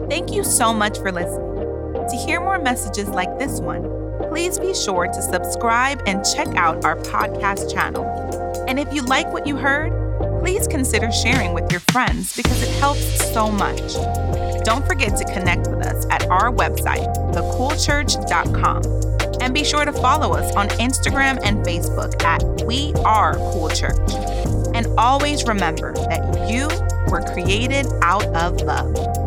Thank 0.09 0.33
you 0.33 0.45
so 0.45 0.73
much 0.73 0.99
for 0.99 1.11
listening. 1.11 2.09
To 2.09 2.17
hear 2.25 2.41
more 2.41 2.59
messages 2.59 3.09
like 3.09 3.39
this 3.39 3.61
one, 3.61 3.83
please 4.29 4.59
be 4.59 4.73
sure 4.75 5.07
to 5.07 5.23
subscribe 5.23 6.03
and 6.07 6.25
check 6.25 6.49
out 6.57 6.85
our 6.85 6.97
podcast 6.97 7.73
channel. 7.73 8.05
And 8.69 8.79
if 8.79 8.93
you 8.93 9.03
like 9.03 9.33
what 9.33 9.47
you 9.47 9.57
heard, 9.57 9.93
please 10.41 10.69
consider 10.69 11.11
sharing 11.11 11.53
with 11.53 11.71
your 11.73 11.81
friends 11.81 12.37
because 12.37 12.63
it 12.63 12.71
helps 12.79 13.33
so 13.33 13.51
much. 13.51 13.95
Don't 14.65 14.87
forget 14.87 15.17
to 15.17 15.25
connect 15.25 15.69
with 15.69 15.85
us 15.85 16.07
at 16.11 16.27
our 16.29 16.53
website, 16.53 17.13
thecoolchurch.com 17.33 19.06
And 19.47 19.55
be 19.55 19.63
sure 19.63 19.85
to 19.85 19.93
follow 19.93 20.33
us 20.33 20.53
on 20.57 20.67
Instagram 20.71 21.39
and 21.45 21.65
Facebook 21.65 22.21
at 22.25 22.43
We 22.67 22.93
Are 23.05 23.35
Cool 23.37 23.69
Church. 23.69 23.97
And 24.75 24.89
always 24.99 25.45
remember 25.45 25.93
that 25.93 26.51
you 26.51 26.67
were 27.13 27.21
created 27.33 27.87
out 28.03 28.27
of 28.35 28.61
love. 28.63 29.26